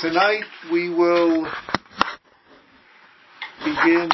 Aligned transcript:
Tonight 0.00 0.44
we 0.70 0.90
will 0.90 1.50
begin 3.64 4.10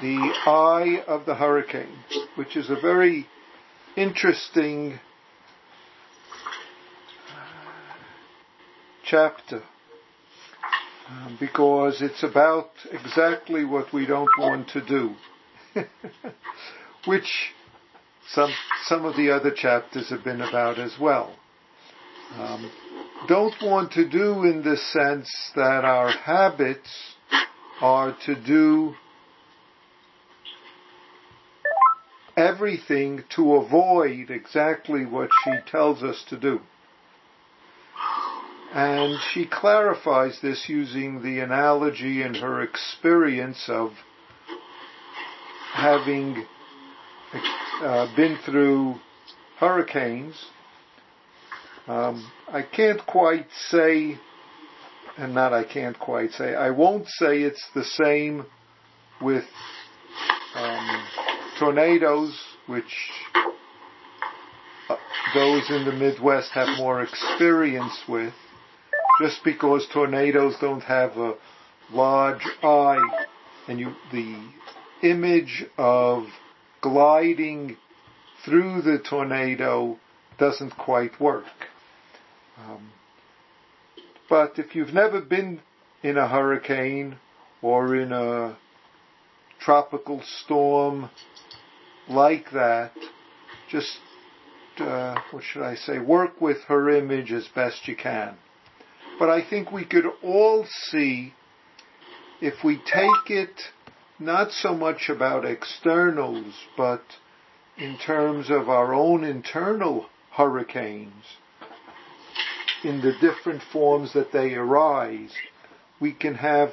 the 0.00 0.34
eye 0.46 1.04
of 1.06 1.26
the 1.26 1.34
hurricane, 1.34 1.98
which 2.36 2.56
is 2.56 2.70
a 2.70 2.76
very 2.80 3.26
interesting 3.94 4.98
chapter 9.04 9.62
um, 11.10 11.36
because 11.38 12.00
it's 12.00 12.22
about 12.22 12.70
exactly 12.90 13.66
what 13.66 13.92
we 13.92 14.06
don't 14.06 14.30
want 14.38 14.68
to 14.68 14.80
do, 14.80 15.14
which 17.06 17.52
some 18.28 18.50
some 18.86 19.04
of 19.04 19.14
the 19.14 19.30
other 19.30 19.50
chapters 19.50 20.08
have 20.08 20.24
been 20.24 20.40
about 20.40 20.78
as 20.78 20.94
well. 20.98 21.36
Um, 22.38 22.70
don't 23.28 23.54
want 23.62 23.92
to 23.92 24.08
do 24.08 24.44
in 24.44 24.62
the 24.62 24.76
sense 24.76 25.30
that 25.54 25.84
our 25.84 26.10
habits 26.10 27.14
are 27.80 28.16
to 28.26 28.34
do 28.34 28.94
everything 32.36 33.24
to 33.36 33.54
avoid 33.54 34.30
exactly 34.30 35.04
what 35.06 35.30
she 35.44 35.52
tells 35.70 36.02
us 36.02 36.24
to 36.28 36.38
do. 36.38 36.60
And 38.72 39.18
she 39.32 39.46
clarifies 39.46 40.40
this 40.42 40.68
using 40.68 41.22
the 41.22 41.38
analogy 41.38 42.22
in 42.22 42.34
her 42.34 42.60
experience 42.62 43.66
of 43.68 43.92
having 45.72 46.44
uh, 47.80 48.14
been 48.16 48.36
through 48.44 48.96
hurricanes. 49.58 50.46
Um, 51.86 52.30
I 52.48 52.62
can't 52.62 53.04
quite 53.06 53.46
say, 53.68 54.18
and 55.18 55.34
not 55.34 55.52
I 55.52 55.64
can't 55.64 55.98
quite 55.98 56.32
say, 56.32 56.54
I 56.54 56.70
won't 56.70 57.06
say 57.08 57.42
it's 57.42 57.64
the 57.74 57.84
same 57.84 58.46
with 59.20 59.44
um, 60.54 61.06
tornadoes, 61.58 62.40
which 62.66 63.10
uh, 64.88 64.96
those 65.34 65.68
in 65.68 65.84
the 65.84 65.92
Midwest 65.92 66.52
have 66.52 66.78
more 66.78 67.02
experience 67.02 67.98
with 68.08 68.32
just 69.20 69.44
because 69.44 69.86
tornadoes 69.92 70.56
don't 70.60 70.82
have 70.82 71.16
a 71.18 71.34
large 71.92 72.46
eye 72.62 73.26
and 73.68 73.78
you, 73.78 73.94
the 74.10 74.42
image 75.02 75.66
of 75.76 76.24
gliding 76.80 77.76
through 78.44 78.82
the 78.82 78.98
tornado 78.98 79.98
doesn't 80.38 80.76
quite 80.76 81.20
work. 81.20 81.44
Um, 82.58 82.92
but 84.28 84.58
if 84.58 84.74
you've 84.74 84.94
never 84.94 85.20
been 85.20 85.60
in 86.02 86.16
a 86.16 86.28
hurricane 86.28 87.16
or 87.62 87.96
in 87.96 88.12
a 88.12 88.56
tropical 89.60 90.22
storm 90.22 91.10
like 92.08 92.50
that, 92.52 92.92
just 93.70 93.98
uh, 94.78 95.16
what 95.30 95.42
should 95.42 95.62
I 95.62 95.74
say? 95.74 95.98
Work 95.98 96.40
with 96.40 96.58
her 96.68 96.90
image 96.90 97.32
as 97.32 97.48
best 97.54 97.86
you 97.86 97.96
can. 97.96 98.36
But 99.18 99.30
I 99.30 99.48
think 99.48 99.70
we 99.70 99.84
could 99.84 100.06
all 100.22 100.66
see 100.90 101.34
if 102.40 102.64
we 102.64 102.76
take 102.78 103.30
it 103.30 103.60
not 104.18 104.50
so 104.50 104.74
much 104.74 105.08
about 105.08 105.44
externals, 105.44 106.54
but 106.76 107.02
in 107.76 107.98
terms 107.98 108.50
of 108.50 108.68
our 108.68 108.92
own 108.92 109.24
internal 109.24 110.06
hurricanes, 110.32 111.24
in 112.84 113.00
the 113.00 113.12
different 113.20 113.62
forms 113.72 114.12
that 114.12 114.32
they 114.32 114.54
arise, 114.54 115.32
we 116.00 116.12
can 116.12 116.34
have 116.34 116.70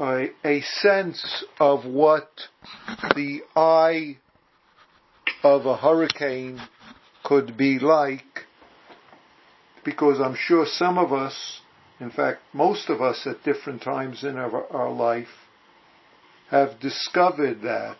a, 0.00 0.28
a 0.44 0.60
sense 0.60 1.44
of 1.58 1.84
what 1.84 2.28
the 3.14 3.40
eye 3.54 4.18
of 5.42 5.66
a 5.66 5.76
hurricane 5.76 6.60
could 7.24 7.56
be 7.56 7.78
like, 7.78 8.44
because 9.84 10.20
I'm 10.20 10.36
sure 10.36 10.66
some 10.66 10.98
of 10.98 11.12
us 11.12 11.60
in 11.98 12.10
fact, 12.10 12.40
most 12.52 12.90
of 12.90 13.00
us 13.00 13.26
at 13.26 13.42
different 13.42 13.82
times 13.82 14.22
in 14.22 14.36
our, 14.36 14.66
our 14.70 14.90
life 14.90 15.28
have 16.50 16.78
discovered 16.78 17.62
that 17.62 17.96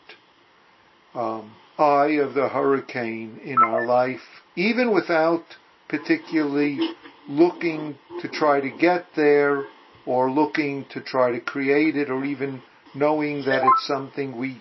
um, 1.15 1.55
eye 1.79 2.19
of 2.21 2.35
the 2.35 2.49
hurricane 2.49 3.41
in 3.43 3.57
our 3.63 3.87
life, 3.87 4.21
even 4.55 4.93
without 4.93 5.45
particularly 5.89 6.79
looking 7.29 7.97
to 8.21 8.29
try 8.29 8.61
to 8.61 8.71
get 8.71 9.07
there 9.17 9.65
or 10.07 10.31
looking 10.31 10.87
to 10.91 11.01
try 11.01 11.33
to 11.33 11.41
create 11.41 11.97
it 11.97 12.11
or 12.11 12.25
even 12.25 12.63
knowing 12.95 13.45
that 13.45 13.63
it's 13.65 13.87
something 13.87 14.37
we 14.39 14.61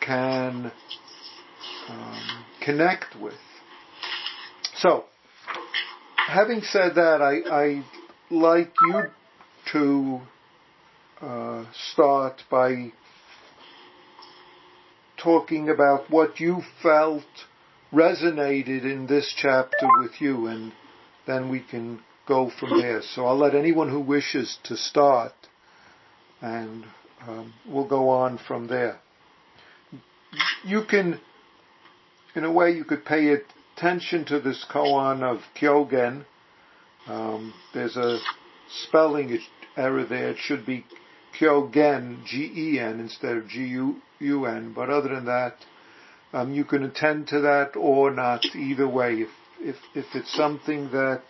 can 0.00 0.72
um, 1.88 2.44
connect 2.64 3.14
with. 3.20 3.34
So, 4.78 5.04
having 6.28 6.62
said 6.62 6.94
that, 6.94 7.20
I, 7.20 7.50
I 7.50 7.84
like 8.30 8.72
you 8.88 9.02
to 9.72 10.20
uh, 11.20 11.64
start 11.92 12.42
by 12.50 12.92
talking 15.22 15.68
about 15.68 16.10
what 16.10 16.38
you 16.38 16.62
felt 16.82 17.24
resonated 17.92 18.84
in 18.84 19.06
this 19.08 19.34
chapter 19.36 19.88
with 20.00 20.20
you, 20.20 20.46
and 20.46 20.72
then 21.28 21.48
we 21.48 21.60
can 21.60 22.00
go 22.26 22.50
from 22.58 22.80
there. 22.80 23.02
So 23.02 23.26
I'll 23.26 23.38
let 23.38 23.54
anyone 23.54 23.88
who 23.88 24.00
wishes 24.00 24.58
to 24.64 24.76
start, 24.76 25.34
and 26.40 26.84
um, 27.26 27.54
we'll 27.68 27.86
go 27.86 28.08
on 28.08 28.38
from 28.48 28.66
there. 28.66 28.98
You 30.64 30.82
can, 30.90 31.20
in 32.34 32.42
a 32.42 32.50
way, 32.50 32.72
you 32.72 32.84
could 32.84 33.04
pay 33.04 33.36
attention 33.76 34.24
to 34.24 34.40
this 34.40 34.66
koan 34.68 35.22
of 35.22 35.40
Kyogen 35.56 36.24
um, 37.08 37.54
there's 37.72 37.96
a 37.96 38.18
spelling 38.68 39.38
error 39.76 40.04
there. 40.04 40.30
It 40.30 40.38
should 40.38 40.66
be 40.66 40.84
Kyogen, 41.38 42.24
G-E-N 42.26 43.00
instead 43.00 43.36
of 43.36 43.48
G-U-N. 43.48 44.72
But 44.74 44.90
other 44.90 45.14
than 45.14 45.24
that, 45.24 45.56
um, 46.32 46.52
you 46.52 46.64
can 46.64 46.84
attend 46.84 47.28
to 47.28 47.40
that 47.40 47.76
or 47.76 48.10
not. 48.10 48.44
Either 48.54 48.86
way, 48.86 49.22
if 49.22 49.28
if 49.60 49.76
if 49.94 50.06
it's 50.14 50.34
something 50.34 50.90
that 50.90 51.22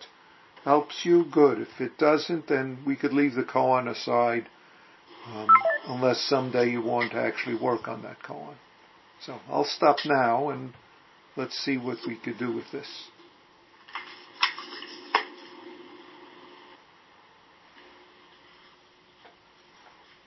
helps 0.63 1.05
you, 1.05 1.25
good. 1.31 1.59
If 1.59 1.79
it 1.79 1.97
doesn't, 1.97 2.47
then 2.47 2.79
we 2.85 2.95
could 2.95 3.13
leave 3.13 3.35
the 3.35 3.43
koan 3.43 3.89
aside, 3.89 4.47
um, 5.27 5.47
unless 5.87 6.19
someday 6.21 6.69
you 6.69 6.81
want 6.81 7.11
to 7.11 7.17
actually 7.17 7.55
work 7.55 7.87
on 7.87 8.03
that 8.03 8.21
koan. 8.23 8.55
So 9.21 9.39
I'll 9.49 9.65
stop 9.65 9.97
now 10.05 10.49
and 10.49 10.73
let's 11.35 11.57
see 11.57 11.77
what 11.77 11.97
we 12.07 12.15
could 12.15 12.37
do 12.37 12.53
with 12.53 12.71
this. 12.71 12.87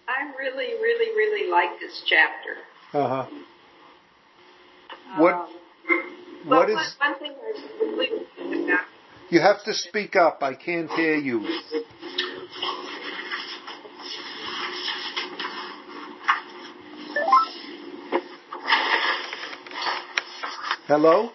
I 0.09 0.31
really, 0.39 0.75
really, 0.75 1.11
really 1.17 1.51
like 1.51 1.81
this 1.81 2.03
chapter. 2.07 2.59
Uh-huh. 2.93 3.27
What? 5.19 5.35
Um, 5.35 5.52
what 6.45 6.71
is? 6.71 6.97
One, 6.99 7.19
thing. 7.19 7.33
You 9.31 9.41
have 9.41 9.63
to 9.65 9.73
speak 9.75 10.17
up. 10.17 10.43
I 10.43 10.55
can't 10.55 10.91
hear 10.91 11.17
you. 11.17 11.41
Hello? 20.87 21.31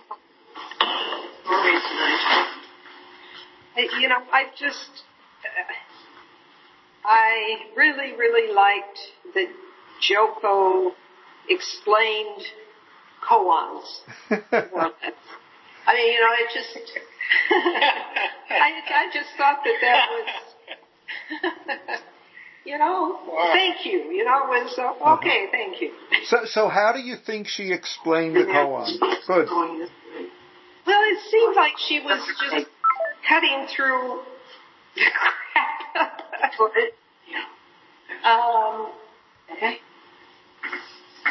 You 3.99 4.09
know, 4.09 4.21
I've 4.31 4.55
just 4.55 5.03
uh, 5.43 5.73
I 7.05 7.57
really, 7.75 8.15
really 8.17 8.53
liked 8.53 8.99
that 9.33 9.47
Joko 10.01 10.93
explained 11.49 12.43
koans. 13.23 14.01
I 14.29 15.93
mean, 15.93 16.13
you 16.13 16.19
know, 16.19 16.33
it 16.35 16.49
just, 16.53 16.77
I, 18.49 18.81
I 18.89 19.09
just 19.13 19.29
thought 19.37 19.59
that 19.63 19.77
that 19.81 20.09
was, 20.11 21.99
you 22.65 22.77
know, 22.77 23.19
wow. 23.27 23.49
thank 23.53 23.85
you, 23.85 24.11
you 24.11 24.25
know, 24.25 24.45
was, 24.47 24.77
uh, 24.77 25.13
okay, 25.15 25.45
uh-huh. 25.45 25.51
thank 25.51 25.81
you. 25.81 25.91
So, 26.25 26.37
so 26.45 26.67
how 26.67 26.91
do 26.93 26.99
you 26.99 27.15
think 27.15 27.47
she 27.47 27.71
explained 27.71 28.35
the 28.35 28.43
koan? 28.43 28.99
Good. 29.27 29.47
Well, 29.49 31.01
it 31.03 31.19
seemed 31.31 31.55
like 31.55 31.73
she 31.77 31.99
was 31.99 32.21
just 32.51 32.67
cutting 33.27 33.67
through 33.75 34.21
crap 34.97 35.77
um, 38.23 38.91
okay. 39.51 39.77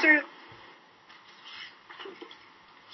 So, 0.00 0.20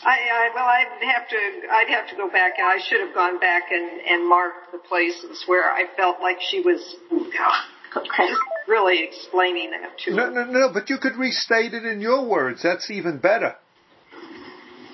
I, 0.04 0.16
I 0.32 0.50
well, 0.54 0.66
I'd 0.66 1.04
have 1.14 1.28
to 1.28 1.36
I'd 1.70 1.88
have 1.88 2.08
to 2.08 2.16
go 2.16 2.28
back, 2.30 2.54
and 2.58 2.66
I 2.66 2.78
should 2.88 3.00
have 3.00 3.14
gone 3.14 3.38
back 3.38 3.70
and 3.70 4.00
and 4.02 4.28
marked 4.28 4.72
the 4.72 4.78
places 4.78 5.44
where 5.46 5.70
I 5.70 5.84
felt 5.96 6.20
like 6.20 6.38
she 6.50 6.60
was 6.60 6.96
just 7.12 8.38
really 8.66 9.02
explaining 9.02 9.70
that 9.70 9.96
to 9.98 10.14
No, 10.14 10.28
me. 10.30 10.34
no, 10.34 10.44
no, 10.44 10.68
but 10.72 10.90
you 10.90 10.98
could 10.98 11.16
restate 11.16 11.74
it 11.74 11.84
in 11.84 12.00
your 12.00 12.24
words. 12.26 12.62
That's 12.62 12.90
even 12.90 13.18
better. 13.18 13.54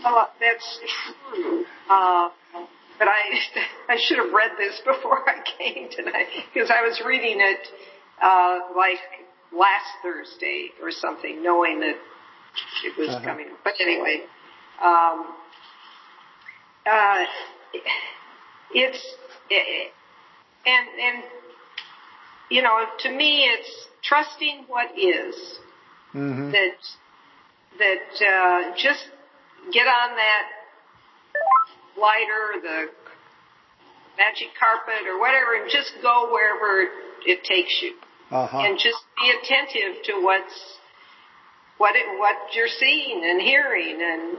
Oh, 0.05 0.26
that's 0.40 0.78
true. 1.32 1.64
Uh, 1.88 2.28
but 2.99 3.08
I 3.08 3.38
I 3.88 3.96
should 3.99 4.19
have 4.19 4.32
read 4.32 4.52
this 4.58 4.81
before 4.84 5.28
I 5.28 5.43
came 5.58 5.88
tonight 5.90 6.26
because 6.52 6.70
I 6.70 6.82
was 6.82 7.00
reading 7.06 7.38
it 7.40 7.69
uh, 8.22 8.58
like 8.76 8.99
last 9.52 9.87
Thursday 10.02 10.69
or 10.82 10.90
something, 10.90 11.43
knowing 11.43 11.81
that 11.81 11.96
it 12.84 12.99
was 12.99 13.08
Uh-huh. 13.08 13.25
coming. 13.25 13.49
But 13.64 13.75
anyway, 13.81 14.22
um, 14.82 15.26
uh, 16.90 17.25
it's 18.75 19.14
it, 19.50 19.92
and 20.66 20.88
and 21.00 21.25
you 22.50 22.62
know 22.62 22.84
to 23.00 23.10
me 23.10 23.44
it's 23.44 23.86
trusting 24.02 24.64
what 24.69 24.96
is. 24.98 25.34
Hmm 26.12 26.50
that 26.52 26.76
that 27.78 28.26
uh, 28.26 28.76
just 28.76 29.04
get 29.72 29.86
on 29.86 30.16
that 30.16 30.44
lighter, 32.00 32.60
the 32.62 32.88
magic 34.16 34.48
carpet 34.58 35.06
or 35.06 35.20
whatever, 35.20 35.54
and 35.60 35.70
just 35.70 35.92
go 36.02 36.30
wherever 36.32 36.88
it 37.26 37.44
takes 37.44 37.80
you, 37.82 37.94
Uh-huh. 38.30 38.58
and 38.58 38.78
just 38.78 38.98
be 39.20 39.30
attentive 39.30 40.02
to 40.04 40.22
what's 40.22 40.78
what 41.76 41.94
it, 41.94 42.06
what 42.19 42.34
you're 42.54 42.69
seeing 42.69 43.22
and 43.25 43.40
hearing, 43.42 44.00
and 44.02 44.38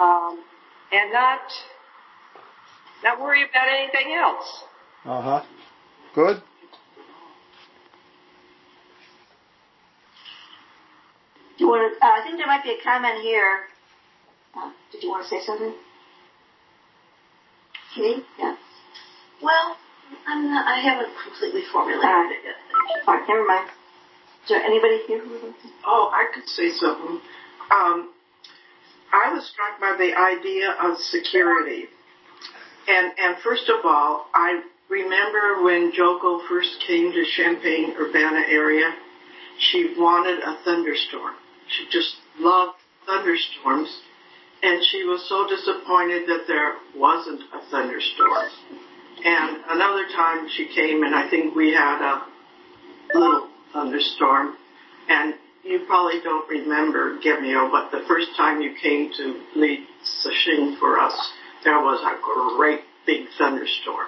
um, 0.00 0.42
and 0.92 1.12
not 1.12 1.40
not 3.02 3.20
worry 3.20 3.42
about 3.42 3.68
anything 3.68 4.14
else. 4.14 4.62
Uh-huh. 5.04 5.42
Good. 6.14 6.42
Do 11.56 11.64
you 11.64 11.68
want 11.68 11.88
to, 11.88 12.04
uh, 12.04 12.10
I 12.10 12.22
think 12.22 12.36
there 12.36 12.46
might 12.46 12.62
be 12.64 12.76
a 12.78 12.82
comment 12.84 13.22
here. 13.22 13.60
Uh, 14.56 14.72
did 14.92 15.02
you 15.02 15.08
want 15.08 15.24
to 15.24 15.28
say 15.28 15.40
something? 15.44 15.72
Kitty? 17.94 18.22
Yeah. 18.38 18.56
Well, 19.42 19.76
I'm 20.26 20.50
not, 20.50 20.66
I 20.66 20.80
haven't 20.80 21.08
completely 21.24 21.62
formulated 21.72 22.04
Alright. 22.04 22.32
it 22.32 22.44
yet. 22.44 23.08
All 23.08 23.14
right, 23.14 23.28
never 23.28 23.46
mind. 23.46 23.70
Is 24.44 24.48
there 24.50 24.62
anybody 24.62 25.00
here 25.06 25.20
who 25.24 25.30
would 25.30 25.42
like 25.42 25.62
to? 25.62 25.68
Oh, 25.86 26.10
I 26.12 26.30
could 26.34 26.46
say 26.48 26.70
something. 26.70 27.20
Um, 27.70 28.12
I 29.16 29.32
was 29.32 29.46
struck 29.48 29.80
by 29.80 29.96
the 29.96 30.12
idea 30.14 30.76
of 30.82 30.98
security. 30.98 31.86
And, 32.86 33.12
and 33.18 33.36
first 33.42 33.68
of 33.68 33.84
all, 33.84 34.26
I 34.34 34.62
remember 34.90 35.62
when 35.64 35.92
Joko 35.94 36.40
first 36.48 36.84
came 36.86 37.12
to 37.12 37.24
Champaign, 37.24 37.94
Urbana 37.98 38.42
area, 38.46 38.92
she 39.58 39.94
wanted 39.96 40.40
a 40.40 40.58
thunderstorm. 40.64 41.34
She 41.68 41.86
just 41.90 42.16
loved 42.38 42.76
thunderstorms. 43.06 43.88
And 44.62 44.84
she 44.84 45.04
was 45.04 45.26
so 45.28 45.48
disappointed 45.48 46.28
that 46.28 46.44
there 46.46 46.74
wasn't 46.94 47.40
a 47.54 47.70
thunderstorm. 47.70 48.50
And 49.24 49.56
another 49.70 50.06
time 50.14 50.46
she 50.56 50.68
came 50.74 51.02
and 51.04 51.14
I 51.14 51.28
think 51.30 51.54
we 51.54 51.72
had 51.72 52.02
a 52.02 52.22
little 53.18 53.48
thunderstorm. 53.72 54.56
And 55.08 55.34
you 55.66 55.80
probably 55.86 56.20
don't 56.22 56.48
remember, 56.48 57.18
Genmyo, 57.18 57.70
but 57.70 57.90
the 57.90 58.04
first 58.06 58.28
time 58.36 58.60
you 58.60 58.74
came 58.80 59.10
to 59.16 59.40
lead 59.56 59.84
sesshin 60.04 60.78
for 60.78 60.96
us, 60.98 61.32
there 61.64 61.80
was 61.80 62.00
a 62.02 62.16
great 62.56 62.82
big 63.04 63.26
thunderstorm. 63.36 64.06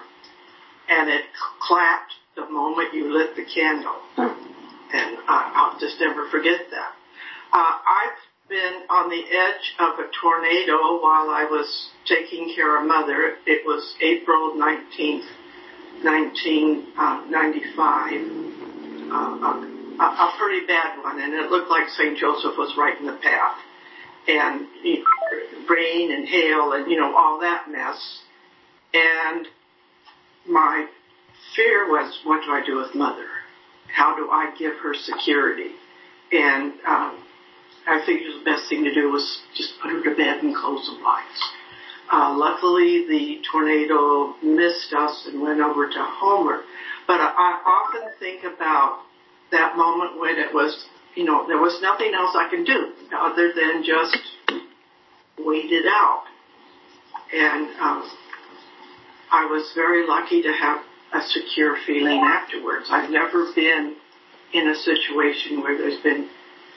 And 0.89 1.11
it 1.11 1.25
clapped 1.61 2.13
the 2.37 2.49
moment 2.49 2.95
you 2.95 3.13
lit 3.13 3.35
the 3.37 3.45
candle. 3.45 3.97
And 4.17 5.19
I, 5.29 5.53
I'll 5.55 5.79
just 5.81 6.01
never 6.01 6.27
forget 6.31 6.71
that. 6.71 6.95
Uh, 7.53 7.79
I've 7.79 8.17
been 8.49 8.85
on 8.89 9.11
the 9.11 9.23
edge 9.23 9.75
of 9.79 9.99
a 9.99 10.09
tornado 10.23 10.99
while 11.03 11.29
I 11.29 11.45
was 11.51 11.91
taking 12.07 12.55
care 12.55 12.79
of 12.81 12.87
mother. 12.87 13.37
It 13.47 13.67
was 13.67 13.95
April 14.01 14.55
19th, 14.55 15.27
1995. 16.03 18.49
Uh, 19.11 19.78
a, 20.01 20.05
a 20.05 20.35
pretty 20.39 20.67
bad 20.67 21.03
one, 21.03 21.21
and 21.21 21.35
it 21.35 21.51
looked 21.51 21.71
like 21.71 21.89
St. 21.89 22.17
Joseph 22.17 22.57
was 22.57 22.75
right 22.77 22.99
in 22.99 23.07
the 23.07 23.19
path. 23.23 23.57
And 24.29 24.67
you 24.85 24.99
know, 24.99 25.05
rain 25.69 26.13
and 26.13 26.27
hail 26.27 26.73
and, 26.73 26.91
you 26.91 26.99
know, 26.99 27.15
all 27.17 27.41
that 27.41 27.71
mess. 27.71 28.21
And 28.93 29.47
my 30.47 30.87
fear 31.55 31.89
was, 31.89 32.21
what 32.25 32.43
do 32.45 32.51
I 32.51 32.63
do 32.65 32.77
with 32.77 32.95
mother? 32.95 33.27
How 33.95 34.17
do 34.17 34.31
I 34.31 34.55
give 34.59 34.75
her 34.83 34.95
security? 34.95 35.73
And 36.33 36.73
um, 36.87 37.25
I 37.87 38.03
figured 38.05 38.33
the 38.41 38.45
best 38.45 38.69
thing 38.69 38.85
to 38.85 38.95
do 38.95 39.11
was 39.11 39.41
just 39.55 39.73
put 39.81 39.91
her 39.91 40.03
to 40.03 40.17
bed 40.17 40.43
and 40.43 40.55
close 40.55 40.87
the 40.87 41.03
lights. 41.03 41.53
Uh, 42.11 42.35
luckily, 42.37 43.07
the 43.09 43.43
tornado 43.51 44.35
missed 44.43 44.93
us 44.95 45.27
and 45.27 45.43
went 45.43 45.61
over 45.61 45.89
to 45.89 45.99
Homer. 45.99 46.63
But 47.07 47.21
I, 47.21 47.33
I 47.37 47.61
often 47.67 48.11
think 48.19 48.45
about 48.45 49.01
that 49.51 49.77
moment 49.77 50.21
when 50.21 50.37
it 50.37 50.53
was, 50.53 50.87
you 51.15 51.25
know, 51.25 51.47
there 51.47 51.59
was 51.59 51.79
nothing 51.83 52.13
else 52.15 52.37
I 52.37 52.49
can 52.49 52.65
do 52.65 52.93
other 53.17 53.53
than 53.55 53.83
just 53.85 54.19
wait 55.39 55.71
it 55.71 55.87
out. 55.87 56.25
And 57.33 57.69
um, 57.81 58.11
I 59.31 59.47
was 59.47 59.71
very 59.75 60.07
lucky 60.07 60.43
to 60.43 60.53
have 60.53 60.81
a 61.13 61.21
secure 61.23 61.77
feeling 61.87 62.21
afterwards. 62.21 62.89
I've 62.91 63.11
never 63.11 63.47
been 63.55 63.97
in 64.53 64.69
a 64.69 64.75
situation 64.75 65.63
where 65.63 65.77
there's 65.77 66.01
been 66.03 66.29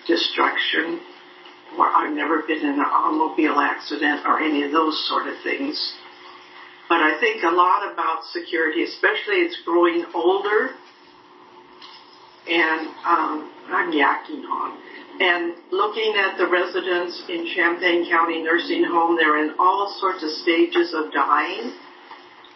destruction 0.07 0.99
or 1.77 1.87
I've 1.87 2.13
never 2.13 2.41
been 2.41 2.59
in 2.59 2.75
an 2.75 2.79
automobile 2.79 3.59
accident 3.59 4.25
or 4.25 4.39
any 4.39 4.63
of 4.63 4.71
those 4.71 5.07
sort 5.07 5.27
of 5.27 5.35
things. 5.43 5.93
But 6.89 6.99
I 6.99 7.19
think 7.19 7.43
a 7.43 7.49
lot 7.49 7.91
about 7.93 8.25
security, 8.25 8.83
especially 8.83 9.47
it's 9.47 9.57
growing 9.63 10.05
older 10.13 10.71
and 12.49 12.87
um, 13.05 13.51
I'm 13.67 13.91
yakking 13.91 14.43
on. 14.49 14.77
And 15.19 15.53
looking 15.71 16.15
at 16.17 16.37
the 16.37 16.47
residents 16.47 17.23
in 17.29 17.47
Champaign 17.55 18.09
County 18.09 18.41
Nursing 18.41 18.83
Home, 18.83 19.15
they're 19.15 19.43
in 19.43 19.55
all 19.59 19.95
sorts 19.99 20.23
of 20.23 20.29
stages 20.41 20.93
of 20.95 21.11
dying, 21.11 21.73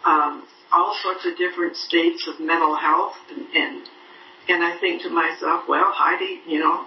um, 0.04 0.46
all 0.72 0.96
sorts 1.02 1.26
of 1.26 1.36
different 1.36 1.76
states 1.76 2.28
of 2.28 2.44
mental 2.44 2.74
health, 2.74 3.14
and, 3.30 3.46
and 3.54 3.88
and 4.48 4.62
I 4.62 4.78
think 4.80 5.02
to 5.02 5.10
myself, 5.10 5.64
well, 5.68 5.90
Heidi, 5.92 6.40
you 6.46 6.60
know, 6.60 6.86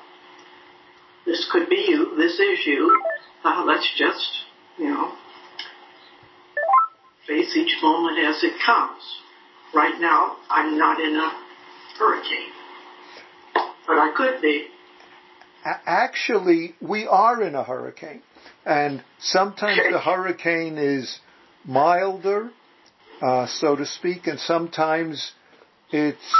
this 1.26 1.48
could 1.52 1.70
be 1.70 1.86
you, 1.90 2.16
this 2.18 2.40
is 2.40 2.66
you. 2.66 3.02
Uh, 3.44 3.64
let's 3.66 3.88
just, 3.98 4.30
you 4.78 4.90
know, 4.90 5.14
face 7.28 7.56
each 7.56 7.76
moment 7.82 8.18
as 8.20 8.44
it 8.44 8.54
comes. 8.66 9.02
Right 9.74 10.00
now, 10.00 10.38
I'm 10.50 10.78
not 10.78 11.00
in 11.00 11.16
a 11.16 11.32
hurricane, 12.00 12.54
but 13.90 13.98
I 13.98 14.14
could 14.16 14.40
be. 14.42 14.68
Actually, 15.66 16.76
we 16.80 17.08
are 17.08 17.42
in 17.42 17.56
a 17.56 17.64
hurricane. 17.64 18.22
And 18.64 19.04
sometimes 19.20 19.80
the 19.92 20.00
hurricane 20.00 20.78
is 20.78 21.20
milder, 21.66 22.52
uh, 23.22 23.48
so 23.48 23.76
to 23.76 23.86
speak, 23.86 24.28
and 24.28 24.40
sometimes 24.40 25.32
it's 25.92 26.36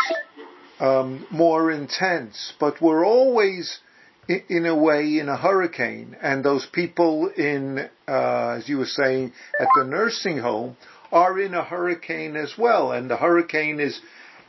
um, 0.80 1.26
more 1.32 1.72
intense. 1.72 2.54
But 2.60 2.82
we're 2.82 3.06
always, 3.06 3.80
in 4.28 4.68
a 4.68 4.76
way, 4.76 5.18
in 5.18 5.28
a 5.28 5.36
hurricane. 5.36 6.16
And 6.22 6.46
those 6.46 6.68
people 6.72 7.32
in, 7.36 7.90
uh, 8.08 8.58
as 8.60 8.70
you 8.70 8.78
were 8.78 8.86
saying, 8.86 9.34
at 9.60 9.68
the 9.76 9.86
nursing 9.86 10.38
home 10.38 10.78
are 11.12 11.40
in 11.40 11.56
a 11.56 11.64
hurricane 11.64 12.36
as 12.36 12.54
well. 12.60 12.92
And 12.92 13.10
the 13.10 13.18
hurricane 13.18 13.80
is 13.80 14.00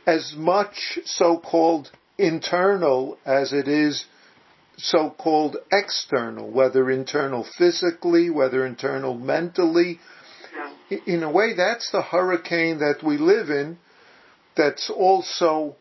as 0.05 0.35
much 0.37 0.99
so-called 1.05 1.89
internal 2.21 3.17
as 3.25 3.53
it 3.53 3.67
is 3.67 4.05
so-called 4.77 5.57
external, 5.71 6.49
whether 6.49 6.89
internal 6.89 7.45
physically, 7.57 8.29
whether 8.29 8.65
internal 8.65 9.13
mentally. 9.13 9.99
In 11.05 11.23
a 11.23 11.31
way, 11.31 11.53
that's 11.55 11.91
the 11.91 12.01
hurricane 12.01 12.79
that 12.79 13.03
we 13.03 13.17
live 13.17 13.49
in 13.49 13.77
that's 14.55 14.89
also 14.89 15.75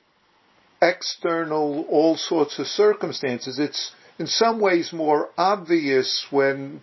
external, 0.80 1.84
all 1.88 2.16
sorts 2.16 2.58
of 2.58 2.66
circumstances. 2.66 3.58
It's 3.58 3.92
in 4.18 4.26
some 4.26 4.60
ways 4.60 4.92
more 4.92 5.30
obvious 5.36 6.26
when 6.30 6.80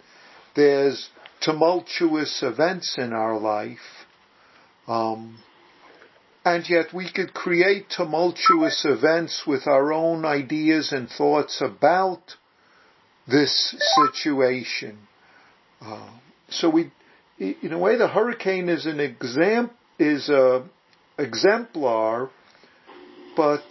there's 0.56 1.10
tumultuous 1.42 2.42
events 2.44 2.98
in 2.98 3.14
our 3.14 3.40
life. 3.40 4.06
Um, 4.88 5.40
and 6.56 6.70
yet 6.70 6.94
we 6.94 7.12
could 7.12 7.34
create 7.34 7.90
tumultuous 7.90 8.86
events 8.86 9.44
with 9.46 9.68
our 9.68 9.92
own 9.92 10.24
ideas 10.24 10.94
and 10.94 11.10
thoughts 11.10 11.62
about 11.62 12.36
this 13.28 13.76
situation. 13.96 14.98
Uh, 15.82 16.10
so 16.50 16.70
we, 16.70 16.92
in 17.38 17.74
a 17.74 17.78
way, 17.78 17.98
the 17.98 18.08
hurricane 18.08 18.70
is 18.70 18.86
an 18.86 19.02
exam 19.02 19.70
is 20.00 20.30
a 20.30 20.66
exemplar, 21.18 22.30
but 23.36 23.64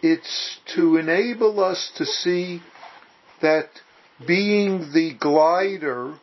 it's 0.00 0.58
to 0.76 0.98
enable 0.98 1.62
us 1.62 1.90
to 1.96 2.06
see 2.06 2.62
that 3.42 3.68
being 4.24 4.92
the 4.92 5.14
glider 5.18 6.14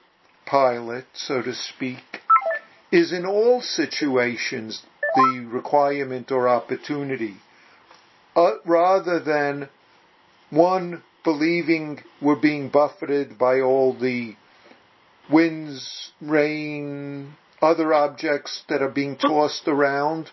pilot, 0.46 1.06
so 1.14 1.42
to 1.42 1.54
speak, 1.54 2.22
is 2.94 3.12
in 3.12 3.26
all 3.26 3.62
situations 3.62 4.82
the 5.16 5.48
requirement 5.52 6.32
or 6.32 6.48
opportunity, 6.48 7.36
uh, 8.36 8.52
rather 8.66 9.20
than 9.20 9.70
one 10.50 11.04
believing 11.24 12.00
we're 12.22 12.40
being 12.40 12.70
buffeted 12.70 13.38
by 13.38 13.60
all 13.60 13.94
the 13.94 14.36
winds, 15.32 16.12
rain, 16.22 17.34
other 17.62 17.94
objects 17.94 18.64
that 18.70 18.82
are 18.82 18.90
being 18.90 19.18
tossed 19.18 19.68
around, 19.68 20.30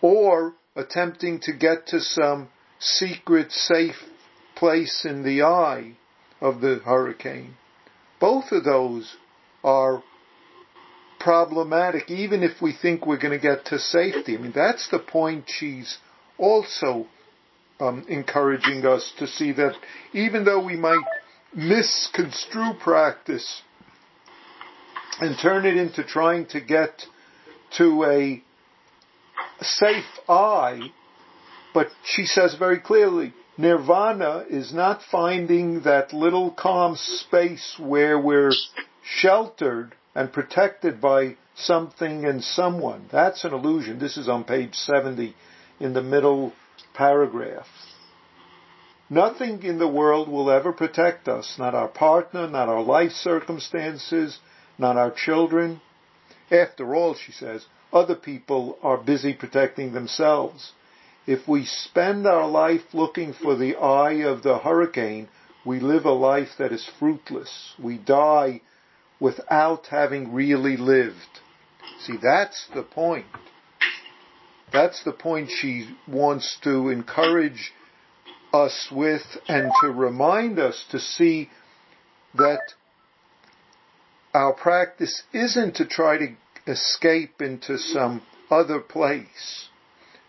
or 0.00 0.54
attempting 0.74 1.40
to 1.40 1.52
get 1.52 1.86
to 1.86 2.00
some 2.00 2.48
secret, 2.78 3.52
safe 3.52 4.02
place 4.56 5.04
in 5.04 5.22
the 5.24 5.42
eye 5.42 5.92
of 6.40 6.60
the 6.60 6.80
hurricane. 6.84 7.54
Both 8.20 8.50
of 8.52 8.64
those 8.64 9.16
are 9.62 10.02
problematic, 11.18 12.10
even 12.10 12.42
if 12.42 12.60
we 12.62 12.72
think 12.72 13.06
we're 13.06 13.18
going 13.18 13.38
to 13.38 13.42
get 13.42 13.66
to 13.66 13.78
safety. 13.78 14.36
I 14.36 14.40
mean, 14.40 14.52
that's 14.54 14.88
the 14.90 14.98
point 14.98 15.44
she's 15.46 15.98
also 16.38 17.06
um, 17.80 18.04
encouraging 18.08 18.84
us 18.86 19.12
to 19.18 19.26
see 19.26 19.52
that 19.52 19.74
even 20.12 20.44
though 20.44 20.64
we 20.64 20.76
might 20.76 21.04
misconstrue 21.54 22.74
practice 22.80 23.62
and 25.20 25.36
turn 25.40 25.66
it 25.66 25.76
into 25.76 26.04
trying 26.04 26.46
to 26.46 26.60
get 26.60 27.02
to 27.76 28.04
a 28.04 28.42
safe 29.60 30.04
eye, 30.28 30.80
but 31.74 31.88
she 32.04 32.24
says 32.24 32.54
very 32.58 32.78
clearly, 32.78 33.32
nirvana 33.56 34.44
is 34.48 34.72
not 34.72 35.00
finding 35.10 35.82
that 35.82 36.12
little 36.12 36.50
calm 36.50 36.96
space 36.96 37.76
where 37.78 38.18
we're 38.18 38.52
sheltered 39.02 39.94
and 40.14 40.32
protected 40.32 41.00
by 41.00 41.36
something 41.54 42.24
and 42.24 42.42
someone. 42.42 43.08
That's 43.10 43.44
an 43.44 43.52
illusion. 43.52 43.98
This 43.98 44.16
is 44.16 44.28
on 44.28 44.44
page 44.44 44.74
70 44.74 45.34
in 45.80 45.92
the 45.92 46.02
middle 46.02 46.52
paragraph. 46.94 47.66
Nothing 49.10 49.62
in 49.62 49.78
the 49.78 49.88
world 49.88 50.28
will 50.28 50.50
ever 50.50 50.72
protect 50.72 51.28
us, 51.28 51.56
not 51.58 51.74
our 51.74 51.88
partner, 51.88 52.46
not 52.46 52.68
our 52.68 52.82
life 52.82 53.12
circumstances, 53.12 54.38
not 54.76 54.96
our 54.96 55.10
children. 55.10 55.80
After 56.50 56.94
all, 56.94 57.14
she 57.14 57.32
says, 57.32 57.66
other 57.92 58.14
people 58.14 58.78
are 58.82 58.98
busy 58.98 59.32
protecting 59.32 59.92
themselves. 59.92 60.72
If 61.26 61.48
we 61.48 61.64
spend 61.64 62.26
our 62.26 62.46
life 62.48 62.92
looking 62.92 63.32
for 63.32 63.56
the 63.56 63.76
eye 63.76 64.24
of 64.24 64.42
the 64.42 64.58
hurricane, 64.58 65.28
we 65.64 65.80
live 65.80 66.04
a 66.04 66.12
life 66.12 66.50
that 66.58 66.72
is 66.72 66.88
fruitless. 66.98 67.74
We 67.78 67.98
die 67.98 68.60
without 69.20 69.86
having 69.86 70.32
really 70.32 70.76
lived. 70.76 71.40
See, 72.00 72.16
that's 72.22 72.68
the 72.74 72.82
point. 72.82 73.26
That's 74.72 75.02
the 75.04 75.12
point 75.12 75.50
she 75.50 75.88
wants 76.06 76.58
to 76.62 76.88
encourage 76.90 77.72
us 78.52 78.88
with 78.90 79.22
and 79.48 79.70
to 79.80 79.88
remind 79.88 80.58
us 80.58 80.84
to 80.90 80.98
see 80.98 81.50
that 82.34 82.60
our 84.34 84.52
practice 84.52 85.22
isn't 85.32 85.76
to 85.76 85.86
try 85.86 86.18
to 86.18 86.34
escape 86.66 87.40
into 87.40 87.78
some 87.78 88.22
other 88.50 88.78
place, 88.78 89.68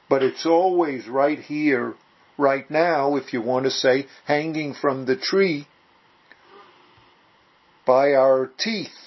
but 0.10 0.24
it's 0.24 0.46
always 0.46 1.08
right 1.08 1.40
here, 1.40 1.96
right 2.38 2.70
now, 2.72 3.16
if 3.18 3.34
you 3.34 3.42
want 3.42 3.66
to 3.66 3.72
say, 3.72 4.08
hanging 4.26 4.74
from 4.74 5.06
the 5.06 5.18
tree 5.18 5.68
by 7.90 8.14
our 8.14 8.52
teeth. 8.60 9.00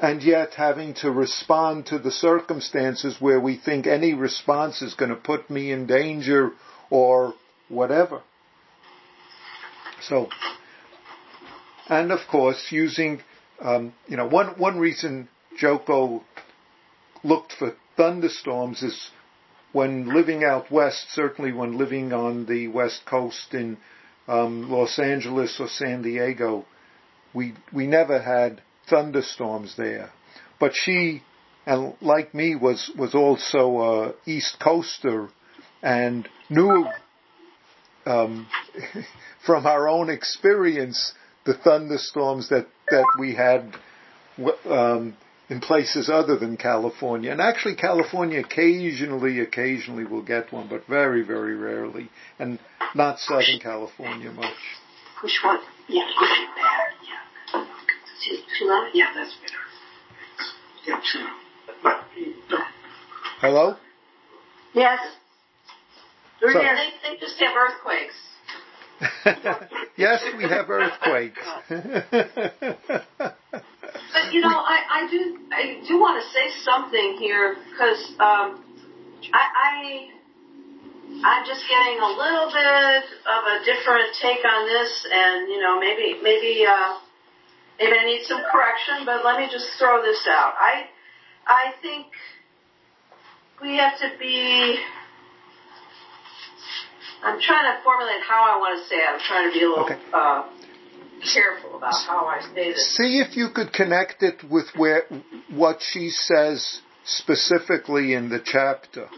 And 0.00 0.22
yet 0.22 0.54
having 0.54 0.94
to 1.02 1.10
respond 1.10 1.84
to 1.86 1.98
the 1.98 2.10
circumstances 2.10 3.20
where 3.20 3.38
we 3.38 3.58
think 3.58 3.86
any 3.86 4.14
response 4.14 4.80
is 4.80 4.94
going 4.94 5.10
to 5.10 5.16
put 5.32 5.50
me 5.50 5.70
in 5.70 5.84
danger 5.86 6.52
or 6.88 7.34
whatever. 7.68 8.22
So 10.00 10.30
and 11.88 12.10
of 12.10 12.20
course 12.30 12.68
using, 12.70 13.20
um, 13.60 13.92
you 14.06 14.16
know, 14.16 14.26
one 14.26 14.58
one 14.58 14.78
reason 14.78 15.28
Joko 15.58 16.24
looked 17.22 17.52
for 17.52 17.74
thunderstorms 17.98 18.82
is 18.82 19.10
when 19.72 20.14
living 20.14 20.42
out 20.42 20.72
west, 20.72 21.12
certainly 21.12 21.52
when 21.52 21.76
living 21.76 22.14
on 22.14 22.46
the 22.46 22.68
west 22.68 23.02
coast 23.04 23.52
in 23.52 23.76
um, 24.26 24.70
Los 24.70 24.98
Angeles 24.98 25.54
or 25.60 25.68
San 25.68 26.00
Diego, 26.00 26.64
we 27.38 27.54
we 27.72 27.86
never 27.86 28.20
had 28.20 28.60
thunderstorms 28.90 29.76
there. 29.76 30.10
But 30.58 30.72
she, 30.74 31.22
and 31.64 31.94
like 32.00 32.34
me, 32.34 32.56
was 32.56 32.90
was 32.98 33.14
also 33.14 33.60
a 33.78 34.14
East 34.26 34.56
Coaster, 34.60 35.28
and 35.80 36.28
knew 36.50 36.86
um, 38.06 38.48
from 39.46 39.66
our 39.66 39.88
own 39.88 40.10
experience 40.10 41.12
the 41.46 41.54
thunderstorms 41.54 42.48
that 42.48 42.66
that 42.90 43.06
we 43.20 43.36
had 43.36 43.72
um, 44.68 45.16
in 45.48 45.60
places 45.60 46.10
other 46.10 46.36
than 46.36 46.56
California. 46.56 47.30
And 47.30 47.40
actually, 47.40 47.76
California 47.76 48.40
occasionally, 48.40 49.38
occasionally 49.40 50.04
will 50.04 50.22
get 50.24 50.52
one, 50.52 50.66
but 50.68 50.88
very, 50.88 51.22
very 51.22 51.54
rarely, 51.54 52.10
and 52.40 52.58
not 52.96 53.20
Southern 53.20 53.60
California 53.60 54.32
much. 54.32 54.56
It 55.22 55.30
there. 55.42 55.60
Yeah. 55.88 56.87
Too, 58.28 58.36
too? 58.58 58.88
Yeah, 58.94 59.06
that's 59.14 59.34
better. 59.40 59.62
Yeah, 60.86 61.00
too 61.12 61.26
But, 61.82 62.04
no. 62.50 62.58
Hello? 63.40 63.76
Yes. 64.74 64.98
So- 66.40 66.52
They, 66.52 66.90
they 67.02 67.16
just 67.20 67.38
have 67.40 67.56
earthquakes. 67.56 68.14
yes, 69.96 70.22
we 70.36 70.44
have 70.44 70.68
earthquakes. 70.68 71.38
But 74.12 74.32
you 74.32 74.40
know, 74.40 74.48
I, 74.48 75.04
I 75.04 75.10
do 75.10 75.38
I 75.52 75.82
do 75.86 75.98
want 76.00 76.22
to 76.22 76.26
say 76.30 76.48
something 76.64 77.16
here 77.18 77.56
because 77.70 77.98
um, 78.18 78.64
I, 79.32 79.44
I 79.54 80.08
I'm 81.24 81.44
just 81.46 81.62
getting 81.68 81.98
a 82.00 82.06
little 82.06 82.48
bit 82.48 83.04
of 83.26 83.42
a 83.46 83.64
different 83.64 84.14
take 84.22 84.44
on 84.44 84.66
this, 84.66 85.06
and 85.12 85.48
you 85.48 85.60
know, 85.60 85.78
maybe 85.80 86.18
maybe 86.22 86.64
uh, 86.66 86.94
maybe 87.78 87.92
I 87.98 88.04
need 88.04 88.24
some 88.24 88.42
correction. 88.50 89.04
But 89.06 89.24
let 89.24 89.38
me 89.38 89.48
just 89.50 89.66
throw 89.78 90.02
this 90.02 90.26
out. 90.28 90.54
I 90.58 90.86
I 91.46 91.72
think 91.82 92.06
we 93.62 93.76
have 93.76 93.98
to 94.00 94.10
be. 94.18 94.78
I'm 97.22 97.40
trying 97.40 97.76
to 97.76 97.82
formulate 97.82 98.22
how 98.28 98.46
I 98.46 98.58
want 98.58 98.80
to 98.80 98.88
say 98.88 98.96
it. 98.96 99.08
I'm 99.08 99.20
trying 99.20 99.50
to 99.50 99.52
be 99.58 99.64
a 99.64 99.68
little 99.68 99.84
Okay. 99.84 99.98
uh, 100.12 100.46
careful 101.34 101.76
about 101.76 101.94
how 102.06 102.26
I 102.26 102.40
say 102.54 102.72
this. 102.72 102.96
See 102.96 103.18
if 103.18 103.36
you 103.36 103.48
could 103.50 103.72
connect 103.72 104.22
it 104.22 104.44
with 104.48 104.66
where 104.76 105.02
what 105.50 105.78
she 105.82 106.10
says 106.10 106.80
specifically 107.04 108.14
in 108.14 108.28
the 108.28 108.38
chapter. 108.38 109.08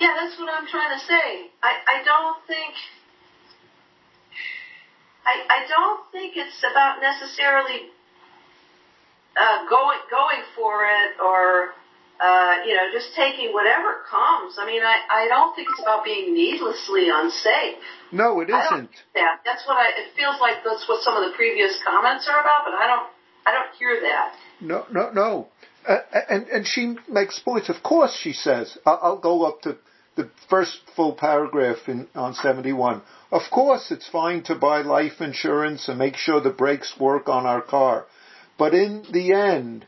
Yeah, 0.00 0.14
that's 0.18 0.38
what 0.38 0.48
I'm 0.52 0.66
trying 0.66 0.98
to 0.98 1.04
say. 1.04 1.50
I, 1.62 2.00
I 2.00 2.04
don't 2.04 2.38
think 2.46 2.72
I, 5.24 5.34
I 5.48 5.60
don't 5.68 6.00
think 6.12 6.36
it's 6.36 6.60
about 6.70 7.00
necessarily 7.00 7.88
uh, 9.36 9.68
going 9.68 9.98
going 10.10 10.42
for 10.54 10.84
it 10.84 11.18
or 11.18 11.74
uh, 12.20 12.62
you 12.66 12.76
know 12.76 12.86
just 12.92 13.14
taking 13.16 13.52
whatever 13.52 14.04
comes. 14.08 14.56
I 14.58 14.66
mean, 14.66 14.82
I, 14.82 15.00
I 15.10 15.28
don't 15.28 15.54
think 15.56 15.68
it's 15.70 15.80
about 15.80 16.04
being 16.04 16.34
needlessly 16.34 17.08
unsafe. 17.10 17.80
No, 18.12 18.40
it 18.40 18.50
isn't. 18.50 18.90
that. 19.14 19.40
That's 19.44 19.66
what 19.66 19.76
I. 19.76 19.88
It 19.96 20.14
feels 20.16 20.36
like 20.40 20.62
that's 20.64 20.86
what 20.88 21.02
some 21.02 21.16
of 21.16 21.24
the 21.28 21.34
previous 21.36 21.78
comments 21.84 22.28
are 22.30 22.40
about, 22.40 22.62
but 22.64 22.74
I 22.74 22.86
don't. 22.86 23.08
I 23.46 23.52
don't 23.52 23.74
hear 23.76 24.00
that. 24.00 24.36
No, 24.60 24.86
no, 24.92 25.10
no. 25.10 25.48
Uh, 25.86 25.98
and 26.30 26.46
and 26.48 26.66
she 26.66 26.96
makes 27.08 27.38
points. 27.40 27.68
Of 27.68 27.82
course, 27.82 28.16
she 28.22 28.32
says. 28.32 28.78
I'll, 28.86 29.00
I'll 29.02 29.18
go 29.18 29.44
up 29.44 29.62
to 29.62 29.76
the 30.16 30.30
first 30.48 30.80
full 30.94 31.12
paragraph 31.12 31.88
in 31.88 32.06
on 32.14 32.34
seventy 32.34 32.72
one. 32.72 33.02
Of 33.30 33.42
course, 33.50 33.90
it's 33.90 34.08
fine 34.08 34.42
to 34.44 34.54
buy 34.54 34.82
life 34.82 35.20
insurance 35.20 35.88
and 35.88 35.98
make 35.98 36.16
sure 36.16 36.40
the 36.40 36.50
brakes 36.50 36.94
work 36.98 37.28
on 37.28 37.46
our 37.46 37.62
car, 37.62 38.06
but 38.58 38.74
in 38.74 39.04
the 39.12 39.32
end, 39.32 39.86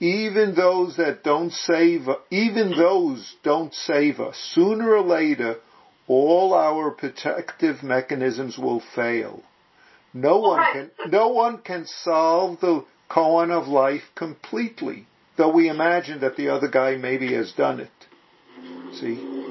even 0.00 0.54
those 0.54 0.96
that 0.96 1.22
don't 1.22 1.52
save, 1.52 2.08
even 2.30 2.70
those 2.70 3.36
don't 3.42 3.74
save 3.74 4.18
us. 4.18 4.36
Sooner 4.54 4.96
or 4.96 5.02
later, 5.02 5.56
all 6.08 6.54
our 6.54 6.90
protective 6.90 7.82
mechanisms 7.82 8.58
will 8.58 8.82
fail. 8.94 9.42
No 10.12 10.38
one 10.38 10.64
can, 10.72 10.90
no 11.08 11.28
one 11.28 11.58
can 11.58 11.86
solve 11.86 12.60
the 12.60 12.84
koan 13.08 13.50
of 13.50 13.68
life 13.68 14.02
completely, 14.16 15.06
though 15.36 15.52
we 15.52 15.68
imagine 15.68 16.20
that 16.20 16.36
the 16.36 16.48
other 16.48 16.68
guy 16.68 16.96
maybe 16.96 17.34
has 17.34 17.52
done 17.52 17.78
it. 17.80 17.90
See? 18.94 19.49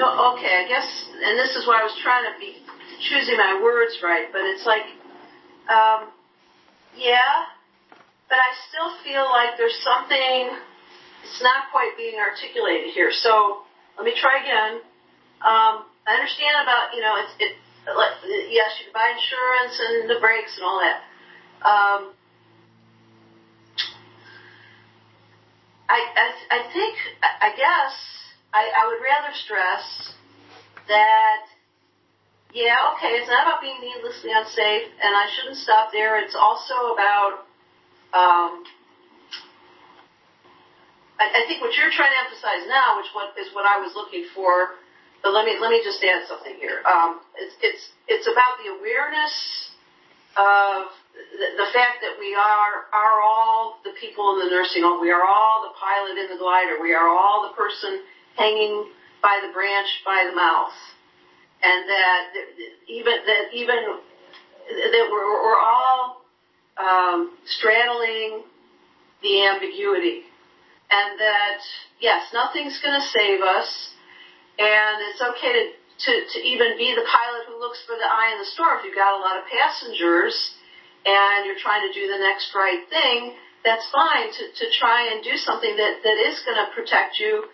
No, 0.00 0.32
okay, 0.32 0.48
I 0.48 0.64
guess, 0.64 0.88
and 1.12 1.36
this 1.36 1.52
is 1.60 1.68
why 1.68 1.80
I 1.80 1.84
was 1.84 1.92
trying 2.00 2.24
to 2.24 2.32
be 2.40 2.56
choosing 3.04 3.36
my 3.36 3.60
words 3.60 4.00
right, 4.00 4.32
but 4.32 4.40
it's 4.48 4.64
like, 4.64 4.88
um, 5.68 6.08
yeah, 6.96 7.44
but 8.32 8.40
I 8.40 8.48
still 8.72 8.96
feel 9.04 9.28
like 9.28 9.60
there's 9.60 9.76
something, 9.84 10.56
it's 11.20 11.42
not 11.44 11.68
quite 11.70 11.92
being 12.00 12.16
articulated 12.16 12.96
here. 12.96 13.12
So 13.12 13.60
let 14.00 14.08
me 14.08 14.16
try 14.16 14.40
again. 14.40 14.80
Um, 15.44 15.84
I 16.08 16.16
understand 16.16 16.64
about, 16.64 16.96
you 16.96 17.04
know, 17.04 17.20
it's, 17.20 17.36
it, 17.36 17.52
like, 17.92 18.24
yes, 18.48 18.80
you 18.80 18.88
can 18.88 18.96
buy 18.96 19.12
insurance 19.12 19.76
and 19.84 20.08
the 20.08 20.16
brakes 20.16 20.56
and 20.56 20.64
all 20.64 20.80
that. 20.80 20.98
Um, 21.60 22.00
I, 25.92 26.00
I, 26.08 26.26
I 26.56 26.72
think, 26.72 26.96
I 27.20 27.52
I 27.52 27.56
guess, 27.56 28.19
I, 28.52 28.66
I 28.66 28.82
would 28.90 28.98
rather 28.98 29.30
stress 29.34 30.14
that, 30.90 31.46
yeah, 32.50 32.94
okay, 32.94 33.14
it's 33.14 33.30
not 33.30 33.46
about 33.46 33.62
being 33.62 33.78
needlessly 33.78 34.34
unsafe, 34.34 34.90
and 34.98 35.12
I 35.14 35.30
shouldn't 35.30 35.58
stop 35.62 35.94
there. 35.94 36.18
It's 36.18 36.34
also 36.34 36.98
about, 36.98 37.46
um, 38.10 38.66
I, 41.22 41.30
I 41.30 41.40
think 41.46 41.62
what 41.62 41.70
you're 41.78 41.94
trying 41.94 42.10
to 42.10 42.20
emphasize 42.26 42.66
now, 42.66 42.98
which 42.98 43.10
what 43.14 43.38
is 43.38 43.54
what 43.54 43.70
I 43.70 43.78
was 43.78 43.94
looking 43.94 44.26
for, 44.34 44.74
but 45.22 45.30
let 45.30 45.44
me 45.44 45.54
let 45.60 45.70
me 45.70 45.84
just 45.84 46.02
add 46.02 46.26
something 46.26 46.56
here. 46.58 46.80
Um, 46.88 47.20
it's 47.36 47.54
it's 47.60 47.82
it's 48.08 48.26
about 48.26 48.56
the 48.64 48.72
awareness 48.72 49.36
of 50.34 50.88
the, 51.12 51.60
the 51.60 51.68
fact 51.76 52.00
that 52.00 52.16
we 52.16 52.32
are 52.32 52.88
are 52.88 53.20
all 53.20 53.78
the 53.84 53.92
people 54.00 54.32
in 54.34 54.48
the 54.48 54.50
nursing 54.50 54.80
home. 54.82 54.98
We 54.98 55.12
are 55.12 55.22
all 55.22 55.68
the 55.68 55.76
pilot 55.76 56.16
in 56.16 56.32
the 56.32 56.40
glider. 56.40 56.80
We 56.80 56.96
are 56.96 57.06
all 57.06 57.46
the 57.46 57.54
person 57.54 58.00
hanging 58.40 58.88
by 59.20 59.36
the 59.44 59.52
branch 59.52 59.90
by 60.08 60.24
the 60.24 60.34
mouth, 60.34 60.72
and 61.60 61.84
that 61.84 62.22
even 62.88 63.16
that 63.28 63.44
even 63.52 63.80
that 64.96 65.06
we're, 65.12 65.28
we're 65.44 65.60
all 65.60 66.24
um, 66.80 67.36
straddling 67.44 68.48
the 69.20 69.44
ambiguity, 69.44 70.24
and 70.88 71.20
that 71.20 71.60
yes, 72.00 72.32
nothing's 72.32 72.80
going 72.80 72.96
to 72.96 73.06
save 73.12 73.44
us, 73.44 73.68
and 74.56 75.04
it's 75.12 75.20
okay 75.20 75.52
to, 75.52 75.64
to 76.00 76.12
to 76.32 76.38
even 76.40 76.80
be 76.80 76.96
the 76.96 77.04
pilot 77.04 77.44
who 77.44 77.60
looks 77.60 77.84
for 77.84 77.92
the 77.92 78.08
eye 78.08 78.32
in 78.32 78.38
the 78.40 78.48
storm. 78.56 78.80
If 78.80 78.88
you've 78.88 78.96
got 78.96 79.12
a 79.12 79.20
lot 79.20 79.36
of 79.36 79.44
passengers 79.52 80.32
and 81.04 81.44
you're 81.44 81.60
trying 81.60 81.84
to 81.84 81.92
do 81.92 82.08
the 82.08 82.20
next 82.24 82.56
right 82.56 82.84
thing, 82.88 83.36
that's 83.64 83.84
fine 83.92 84.32
to, 84.32 84.42
to 84.48 84.66
try 84.80 85.12
and 85.12 85.24
do 85.24 85.36
something 85.36 85.76
that, 85.76 86.00
that 86.04 86.18
is 86.28 86.40
going 86.44 86.56
to 86.56 86.72
protect 86.72 87.20
you. 87.20 87.44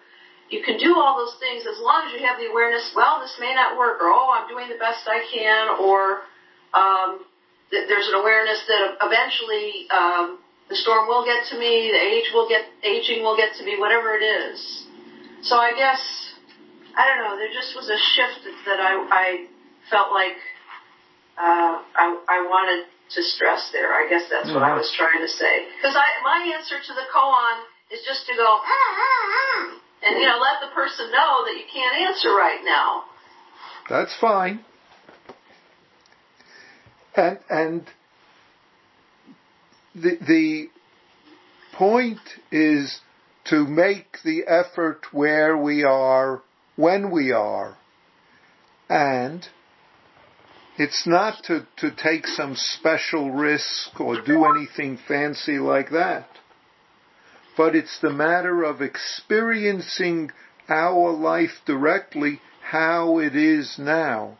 You 0.48 0.62
can 0.62 0.78
do 0.78 0.94
all 0.94 1.18
those 1.18 1.34
things 1.42 1.66
as 1.66 1.78
long 1.82 2.06
as 2.06 2.14
you 2.14 2.22
have 2.26 2.38
the 2.38 2.46
awareness, 2.46 2.92
well, 2.94 3.18
this 3.20 3.34
may 3.40 3.52
not 3.54 3.76
work, 3.76 3.98
or 4.00 4.06
oh, 4.14 4.30
I'm 4.30 4.46
doing 4.46 4.68
the 4.68 4.78
best 4.78 5.02
I 5.06 5.26
can, 5.26 5.74
or 5.82 6.22
um, 6.70 7.26
th- 7.70 7.88
there's 7.88 8.06
an 8.06 8.14
awareness 8.14 8.62
that 8.70 8.94
eventually 9.02 9.90
um, 9.90 10.38
the 10.68 10.76
storm 10.76 11.08
will 11.08 11.24
get 11.24 11.46
to 11.50 11.58
me, 11.58 11.90
the 11.90 11.98
age 11.98 12.30
will 12.32 12.48
get, 12.48 12.62
aging 12.82 13.22
will 13.22 13.36
get 13.36 13.58
to 13.58 13.64
me, 13.64 13.78
whatever 13.78 14.14
it 14.14 14.22
is. 14.22 14.86
So 15.42 15.56
I 15.58 15.74
guess, 15.74 16.00
I 16.94 17.06
don't 17.10 17.26
know, 17.26 17.34
there 17.36 17.50
just 17.50 17.74
was 17.74 17.90
a 17.90 17.98
shift 17.98 18.46
that 18.66 18.78
I, 18.78 18.92
I 19.10 19.26
felt 19.90 20.12
like 20.14 20.38
uh, 21.38 21.82
I, 21.94 22.06
I 22.28 22.38
wanted 22.46 22.86
to 23.14 23.22
stress 23.22 23.70
there. 23.72 23.94
I 23.94 24.08
guess 24.08 24.26
that's 24.30 24.50
what 24.50 24.62
I 24.62 24.74
was 24.74 24.90
trying 24.96 25.22
to 25.22 25.28
say. 25.28 25.66
Because 25.78 25.94
my 26.22 26.54
answer 26.54 26.78
to 26.78 26.92
the 26.94 27.06
koan 27.14 27.62
is 27.90 28.02
just 28.02 28.26
to 28.26 28.34
go, 28.34 28.58
and 30.06 30.18
you 30.20 30.26
know, 30.26 30.38
let 30.38 30.68
the 30.68 30.74
person 30.74 31.10
know 31.10 31.44
that 31.44 31.54
you 31.56 31.64
can't 31.72 32.08
answer 32.08 32.28
right 32.28 32.60
now. 32.64 33.04
That's 33.88 34.16
fine. 34.20 34.64
And 37.16 37.38
and 37.48 37.86
the 39.94 40.18
the 40.26 40.68
point 41.74 42.20
is 42.50 43.00
to 43.46 43.64
make 43.66 44.18
the 44.24 44.44
effort 44.46 45.06
where 45.12 45.56
we 45.56 45.84
are 45.84 46.42
when 46.76 47.10
we 47.10 47.32
are. 47.32 47.76
And 48.88 49.46
it's 50.78 51.06
not 51.06 51.42
to, 51.44 51.66
to 51.78 51.90
take 51.90 52.26
some 52.26 52.54
special 52.54 53.30
risk 53.30 53.98
or 53.98 54.20
do 54.20 54.44
anything 54.44 54.98
fancy 55.08 55.58
like 55.58 55.90
that. 55.90 56.28
But 57.56 57.74
it's 57.74 57.98
the 57.98 58.12
matter 58.12 58.62
of 58.62 58.82
experiencing 58.82 60.30
our 60.68 61.12
life 61.12 61.62
directly 61.64 62.40
how 62.60 63.18
it 63.18 63.34
is 63.36 63.78
now 63.78 64.38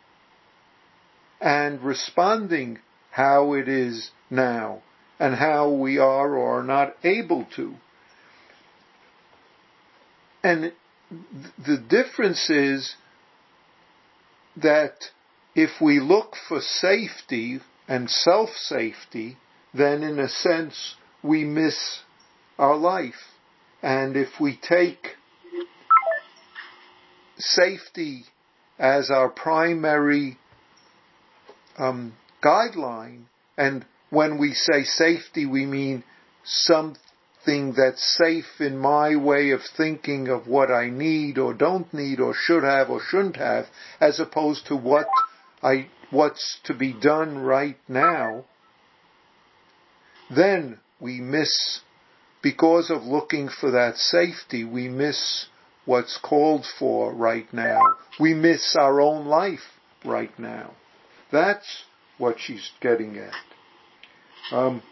and 1.40 1.83
responding 1.83 2.79
how 3.11 3.52
it 3.55 3.68
is 3.68 4.11
now 4.31 4.83
and 5.18 5.35
how 5.35 5.70
we 5.70 5.98
are 5.98 6.35
or 6.35 6.61
are 6.61 6.64
not 6.64 6.96
able 7.05 7.46
to. 7.57 7.76
And 10.42 10.72
the 11.11 11.79
difference 11.79 12.50
is 12.50 12.96
that 14.57 15.11
if 15.55 15.81
we 15.81 16.00
look 16.00 16.35
for 16.48 16.61
safety 16.61 17.61
and 17.88 18.11
self 18.11 18.50
safety, 18.50 19.38
then 19.72 20.02
in 20.02 20.18
a 20.18 20.29
sense 20.29 20.96
we 21.22 21.44
miss 21.44 22.00
our 22.58 22.76
life. 22.76 23.14
And 23.82 24.16
if 24.16 24.28
we 24.40 24.58
take 24.60 25.08
safety 27.38 28.24
as 28.78 29.10
our 29.10 29.28
primary 29.28 30.38
um, 31.78 32.14
guideline, 32.42 33.24
and 33.56 33.84
when 34.10 34.38
we 34.38 34.52
say 34.52 34.84
safety, 34.84 35.46
we 35.46 35.66
mean 35.66 36.04
something 36.44 37.74
that's 37.76 38.16
safe 38.16 38.60
in 38.60 38.76
my 38.78 39.16
way 39.16 39.50
of 39.50 39.60
thinking 39.76 40.28
of 40.28 40.46
what 40.46 40.70
I 40.70 40.90
need 40.90 41.38
or 41.38 41.54
don't 41.54 41.92
need 41.92 42.20
or 42.20 42.34
should 42.34 42.64
have 42.64 42.90
or 42.90 43.00
shouldn't 43.00 43.36
have, 43.36 43.66
as 44.00 44.18
opposed 44.18 44.66
to 44.66 44.76
what 44.76 45.06
I 45.62 45.88
what's 46.10 46.60
to 46.64 46.74
be 46.74 46.92
done 46.92 47.38
right 47.38 47.78
now. 47.88 48.44
Then 50.34 50.80
we 51.00 51.20
miss, 51.20 51.80
because 52.42 52.90
of 52.90 53.03
looking 53.03 53.49
for 53.49 53.70
that 53.72 53.96
safety, 53.96 54.64
we 54.64 54.88
miss 54.88 55.46
what's 55.85 56.18
called 56.18 56.64
for 56.79 57.12
right 57.12 57.53
now. 57.53 57.81
We 58.20 58.35
miss 58.35 58.77
our 58.79 59.01
own 59.01 59.27
life 59.27 59.61
right 60.05 60.37
now. 60.38 60.72
That's 61.33 61.85
what 62.18 62.37
she's 62.38 62.70
getting 62.81 63.18
at. 63.18 63.33
Um, 64.53 64.83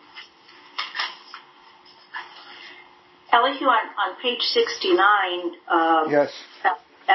Elihu, 3.33 3.65
on, 3.65 3.89
on 3.99 4.23
page 4.23 4.41
69, 4.41 4.99
um, 5.69 6.11
yes. 6.11 6.31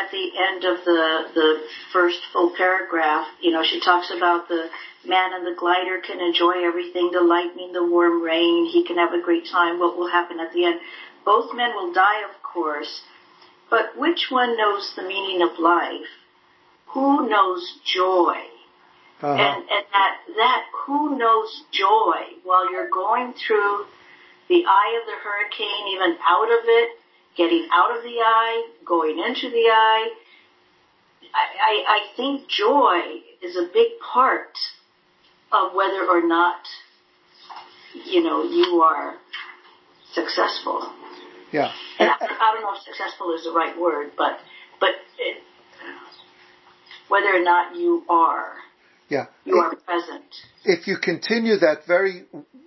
At, 0.09 0.11
the 0.11 0.31
end 0.37 0.63
of 0.65 0.85
the, 0.85 1.25
the 1.33 1.61
first 1.93 2.19
full 2.33 2.51
paragraph, 2.55 3.27
you 3.41 3.51
know, 3.51 3.63
she 3.63 3.79
talks 3.79 4.11
about 4.15 4.47
the 4.47 4.69
man 5.05 5.33
in 5.33 5.45
the 5.45 5.55
glider 5.57 6.01
can 6.05 6.19
enjoy 6.19 6.65
everything, 6.65 7.11
the 7.11 7.21
lightning, 7.21 7.73
the 7.73 7.85
warm 7.85 8.21
rain, 8.21 8.65
he 8.65 8.85
can 8.85 8.97
have 8.97 9.13
a 9.13 9.21
great 9.21 9.47
time, 9.51 9.79
what 9.79 9.97
will 9.97 10.09
happen 10.09 10.39
at 10.39 10.53
the 10.53 10.65
end. 10.65 10.79
Both 11.25 11.55
men 11.55 11.71
will 11.75 11.93
die, 11.93 12.23
of 12.23 12.41
course, 12.43 13.01
but 13.69 13.97
which 13.97 14.27
one 14.29 14.57
knows 14.57 14.93
the 14.95 15.03
meaning 15.03 15.41
of 15.41 15.59
life? 15.59 16.07
Who 16.93 17.29
knows 17.29 17.79
joy? 17.85 18.37
Uh-huh. 19.21 19.33
And, 19.33 19.63
and 19.69 19.85
that, 19.93 20.17
that 20.37 20.63
who 20.85 21.17
knows 21.17 21.63
joy 21.71 22.39
while 22.43 22.71
you're 22.71 22.89
going 22.89 23.33
through 23.33 23.85
the 24.47 24.65
eye 24.65 24.99
of 25.01 25.05
the 25.05 25.17
hurricane, 25.21 25.87
even 25.93 26.17
out 26.25 26.47
of 26.47 26.65
it, 26.65 26.98
getting 27.39 27.67
out 27.71 27.95
of 27.95 28.03
the 28.03 28.17
eye, 28.19 28.67
going 28.85 29.17
into 29.17 29.49
the 29.49 29.65
eye. 29.71 30.09
I, 31.33 31.45
I, 31.69 31.73
I 31.87 31.99
think 32.17 32.49
joy 32.49 33.21
is 33.41 33.55
a 33.55 33.69
big 33.73 33.97
part 34.13 34.57
of 35.53 35.73
whether 35.73 36.05
or 36.05 36.27
not, 36.27 36.59
you 38.05 38.21
know, 38.21 38.43
you 38.43 38.81
are 38.81 39.15
successful. 40.13 40.91
Yeah. 41.53 41.71
And 41.97 42.09
I, 42.09 42.15
I 42.19 42.53
don't 42.53 42.61
know 42.61 42.75
if 42.75 42.83
successful 42.83 43.33
is 43.35 43.45
the 43.45 43.53
right 43.53 43.79
word, 43.79 44.11
but, 44.17 44.37
but 44.81 44.89
it, 45.17 45.37
whether 47.07 47.29
or 47.29 47.43
not 47.43 47.75
you 47.75 48.03
are, 48.09 48.53
Yeah. 49.07 49.27
you 49.45 49.55
are 49.55 49.75
present. 49.75 50.25
if 50.65 50.87
you 50.87 50.97
continue 51.01 51.57
that 51.57 51.87
very 51.87 52.25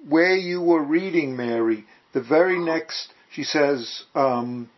where 0.08 0.34
you 0.34 0.60
were 0.62 0.82
reading, 0.82 1.36
Mary, 1.36 1.84
the 2.12 2.22
very 2.22 2.58
next, 2.58 3.12
she 3.32 3.44
says, 3.44 4.04
um, 4.14 4.70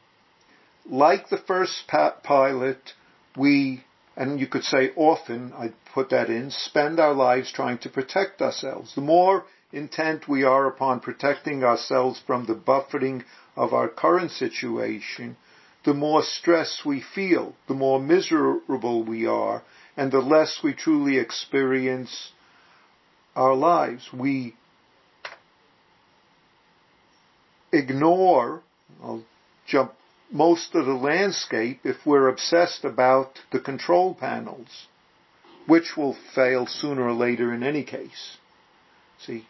like 0.87 1.29
the 1.29 1.39
first 1.39 1.87
pilot, 1.89 2.93
we 3.37 3.85
and 4.17 4.39
you 4.39 4.47
could 4.47 4.63
say 4.63 4.93
often, 4.95 5.53
I'd 5.57 5.75
put 5.93 6.11
that 6.11 6.31
in, 6.31 6.51
spend 6.51 7.01
our 7.01 7.15
lives 7.15 7.51
trying 7.53 7.79
to 7.79 7.89
protect 7.89 8.41
ourselves. 8.41 8.95
The 8.95 9.01
more 9.01 9.45
intent 9.73 10.29
we 10.29 10.45
are 10.45 10.67
upon 10.67 11.01
protecting 11.01 11.65
ourselves 11.65 12.21
from 12.25 12.47
the 12.47 12.55
buffeting 12.55 13.25
of 13.57 13.73
our 13.73 13.89
current 13.89 14.31
situation, 14.31 15.37
the 15.85 15.95
more 15.95 16.23
stress 16.23 16.83
we 16.85 17.01
feel, 17.01 17.57
the 17.67 17.75
more 17.75 18.01
miserable 18.01 19.03
we 19.03 19.27
are, 19.27 19.63
and 19.97 20.13
the 20.13 20.21
less 20.21 20.61
we 20.63 20.73
truly 20.73 21.19
experience 21.19 22.31
our 23.35 23.55
lives. 23.55 24.13
We 24.13 24.55
ignore, 27.75 28.63
I'll 29.03 29.25
jump 29.67 29.93
most 30.31 30.75
of 30.75 30.87
the 30.87 30.95
landscape 30.95 31.81
if 31.85 31.97
we're 32.05 32.29
obsessed 32.29 32.85
about 32.85 33.39
the 33.53 33.61
control 33.61 34.15
panels, 34.15 34.87
which 35.67 35.97
will 35.97 36.17
fail 36.35 36.67
sooner 36.67 37.03
or 37.03 37.13
later 37.13 37.53
in 37.53 37.63
any 37.63 37.85
case. 37.85 38.37
See, 39.19 39.47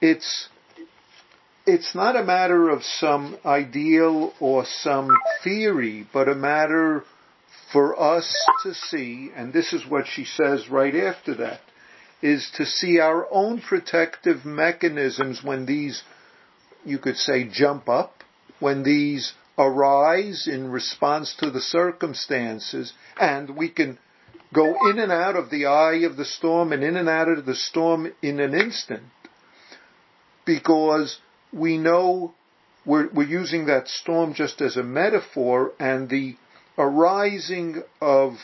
it's, 0.00 0.48
it's 1.66 1.94
not 1.94 2.16
a 2.16 2.24
matter 2.24 2.68
of 2.68 2.82
some 2.82 3.38
ideal 3.44 4.32
or 4.40 4.64
some 4.64 5.10
theory, 5.42 6.06
but 6.12 6.28
a 6.28 6.34
matter 6.34 7.04
for 7.72 8.00
us 8.00 8.34
to 8.62 8.74
see, 8.74 9.30
and 9.34 9.52
this 9.52 9.72
is 9.72 9.86
what 9.86 10.06
she 10.06 10.24
says 10.24 10.68
right 10.68 10.94
after 10.94 11.34
that, 11.34 11.60
is 12.22 12.50
to 12.56 12.64
see 12.64 12.98
our 12.98 13.26
own 13.30 13.60
protective 13.60 14.44
mechanisms 14.44 15.42
when 15.42 15.66
these, 15.66 16.02
you 16.84 16.98
could 16.98 17.16
say, 17.16 17.44
jump 17.44 17.88
up, 17.88 18.22
when 18.60 18.82
these 18.82 19.34
arise 19.56 20.48
in 20.50 20.70
response 20.70 21.34
to 21.38 21.50
the 21.50 21.60
circumstances, 21.60 22.92
and 23.20 23.56
we 23.56 23.68
can 23.68 23.98
go 24.52 24.88
in 24.88 24.98
and 24.98 25.12
out 25.12 25.36
of 25.36 25.50
the 25.50 25.66
eye 25.66 26.00
of 26.04 26.16
the 26.16 26.24
storm 26.24 26.72
and 26.72 26.82
in 26.82 26.96
and 26.96 27.08
out 27.08 27.28
of 27.28 27.44
the 27.44 27.54
storm 27.54 28.12
in 28.22 28.40
an 28.40 28.54
instant 28.54 29.02
because 30.46 31.18
we 31.52 31.76
know 31.76 32.34
we're, 32.86 33.08
we're 33.12 33.28
using 33.28 33.66
that 33.66 33.88
storm 33.88 34.32
just 34.32 34.62
as 34.62 34.76
a 34.76 34.82
metaphor 34.82 35.72
and 35.78 36.08
the 36.08 36.34
arising 36.78 37.82
of 38.00 38.34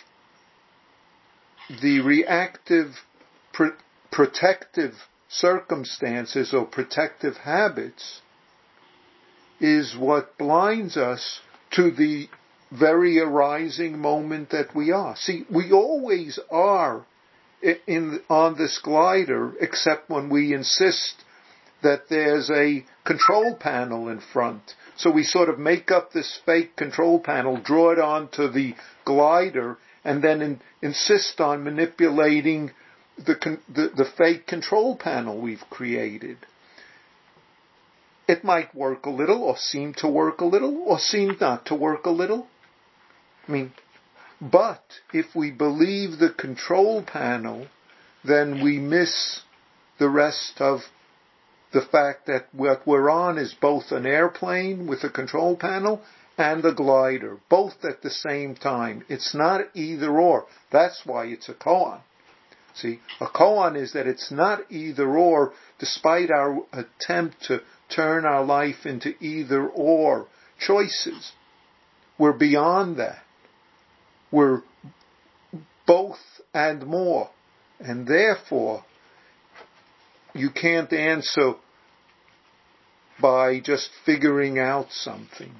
the 1.81 2.01
reactive 2.01 2.89
pr- 3.55 3.69
protective 4.13 4.93
circumstances 5.29 6.53
or 6.53 6.67
protective 6.67 7.37
habits 7.39 8.21
is 9.61 9.97
what 9.97 10.37
blinds 10.39 10.97
us 10.97 11.41
to 11.73 11.91
the 11.91 12.29
very 12.71 13.21
arising 13.21 13.99
moment 13.99 14.51
that 14.51 14.75
we 14.75 14.91
are. 14.91 15.17
See, 15.17 15.45
we 15.51 15.73
always 15.73 16.39
are 16.51 17.05
in, 17.87 18.21
on 18.29 18.57
this 18.59 18.79
glider 18.83 19.53
except 19.61 20.11
when 20.11 20.29
we 20.29 20.53
insist 20.53 21.15
that 21.83 22.09
there's 22.09 22.51
a 22.51 22.85
control 23.05 23.55
panel 23.55 24.09
in 24.09 24.21
front. 24.33 24.63
So 24.97 25.11
we 25.11 25.23
sort 25.23 25.49
of 25.49 25.59
make 25.59 25.91
up 25.91 26.13
this 26.13 26.41
fake 26.47 26.77
control 26.77 27.21
panel, 27.21 27.61
draw 27.61 27.93
it 27.93 27.99
onto 27.99 28.51
the 28.51 28.75
glider, 29.05 29.77
and 30.05 30.23
then 30.23 30.41
in, 30.41 30.61
insist 30.83 31.41
on 31.41 31.65
manipulating 31.65 32.73
the, 33.17 33.59
the, 33.69 33.91
the 33.97 34.11
fake 34.17 34.47
control 34.47 34.97
panel 34.97 35.41
we've 35.41 35.65
created. 35.71 36.39
It 38.27 38.43
might 38.43 38.75
work 38.75 39.07
a 39.07 39.11
little, 39.11 39.43
or 39.43 39.57
seem 39.57 39.95
to 39.99 40.09
work 40.09 40.41
a 40.41 40.47
little, 40.47 40.83
or 40.87 40.99
seem 40.99 41.37
not 41.41 41.67
to 41.67 41.75
work 41.75 42.07
a 42.07 42.11
little. 42.11 42.47
I 43.47 43.53
mean, 43.53 43.73
but 44.41 44.83
if 45.13 45.35
we 45.35 45.51
believe 45.51 46.19
the 46.19 46.31
control 46.31 47.03
panel, 47.03 47.67
then 48.25 48.63
we 48.63 48.79
miss 48.79 49.43
the 49.99 50.09
rest 50.09 50.61
of 50.61 50.81
the 51.73 51.83
fact 51.83 52.27
that 52.27 52.47
what 52.53 52.87
we're 52.87 53.11
on 53.11 53.37
is 53.37 53.55
both 53.61 53.91
an 53.91 54.07
airplane 54.07 54.87
with 54.87 55.05
a 55.05 55.11
control 55.11 55.57
panel 55.57 56.03
and 56.39 56.65
a 56.65 56.73
glider, 56.73 57.39
both 57.49 57.85
at 57.85 58.03
the 58.03 58.11
same 58.11 58.55
time. 58.55 59.05
It's 59.09 59.35
not 59.35 59.61
either 59.75 60.11
or. 60.19 60.47
That's 60.71 61.03
why 61.05 61.27
it's 61.27 61.49
a 61.49 61.55
koan. 61.55 62.01
See, 62.75 63.01
a 63.21 63.27
koan 63.27 63.77
is 63.77 63.93
that 63.93 64.07
it's 64.07 64.33
not 64.33 64.71
either 64.71 65.09
or, 65.17 65.53
despite 65.79 66.31
our 66.31 66.59
attempt 66.73 67.45
to 67.45 67.61
turn 67.89 68.25
our 68.25 68.45
life 68.45 68.87
into 68.87 69.15
either 69.23 69.67
or 69.67 70.27
choices. 70.59 71.33
We're 72.19 72.33
beyond 72.33 72.99
that. 72.99 73.23
We're 74.31 74.63
both 75.87 76.19
and 76.53 76.87
more. 76.87 77.31
And 77.81 78.07
therefore, 78.07 78.85
you 80.35 80.51
can't 80.51 80.93
answer 80.93 81.55
by 83.21 83.61
just 83.61 83.91
figuring 84.05 84.59
out 84.59 84.91
something. 84.91 85.53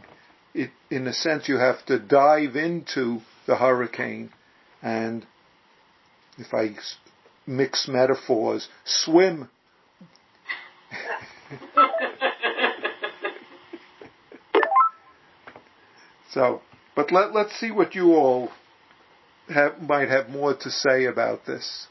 It, 0.55 0.71
in 0.91 1.07
a 1.07 1.13
sense, 1.13 1.49
you 1.49 1.59
have 1.59 1.85
to 1.87 1.99
dive 1.99 2.57
into 2.57 3.21
the 3.47 3.57
hurricane 3.57 4.31
and, 4.83 5.27
if 6.39 6.53
I 6.53 6.75
mix 7.47 7.89
metaphors, 7.89 8.69
swim 8.85 9.49
so, 16.35 16.61
but 16.97 17.13
let, 17.13 17.33
let's 17.33 17.59
see 17.59 17.71
what 17.71 17.95
you 17.95 18.15
all 18.15 18.51
have, 19.49 19.81
might 19.81 20.09
have 20.09 20.29
more 20.29 20.55
to 20.55 20.71
say 20.71 21.05
about 21.07 21.47
this. 21.47 21.87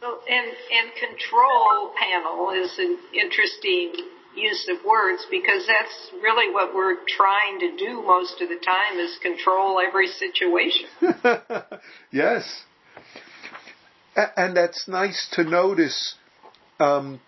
Well, 0.00 0.20
and, 0.28 0.46
and 0.46 0.92
control 0.94 1.92
panel 2.00 2.50
is 2.50 2.72
an 2.78 2.98
interesting 3.14 3.92
use 4.34 4.66
of 4.68 4.84
words 4.84 5.26
because 5.30 5.66
that's 5.66 6.10
really 6.22 6.52
what 6.52 6.74
we're 6.74 6.96
trying 7.06 7.60
to 7.60 7.76
do 7.76 8.02
most 8.02 8.40
of 8.40 8.48
the 8.48 8.58
time 8.64 8.98
is 8.98 9.18
control 9.22 9.78
every 9.78 10.08
situation. 10.08 10.86
yes. 12.10 12.62
And 14.16 14.56
that's 14.56 14.88
nice 14.88 15.28
to 15.34 15.44
notice 15.44 16.16
um, 16.80 17.20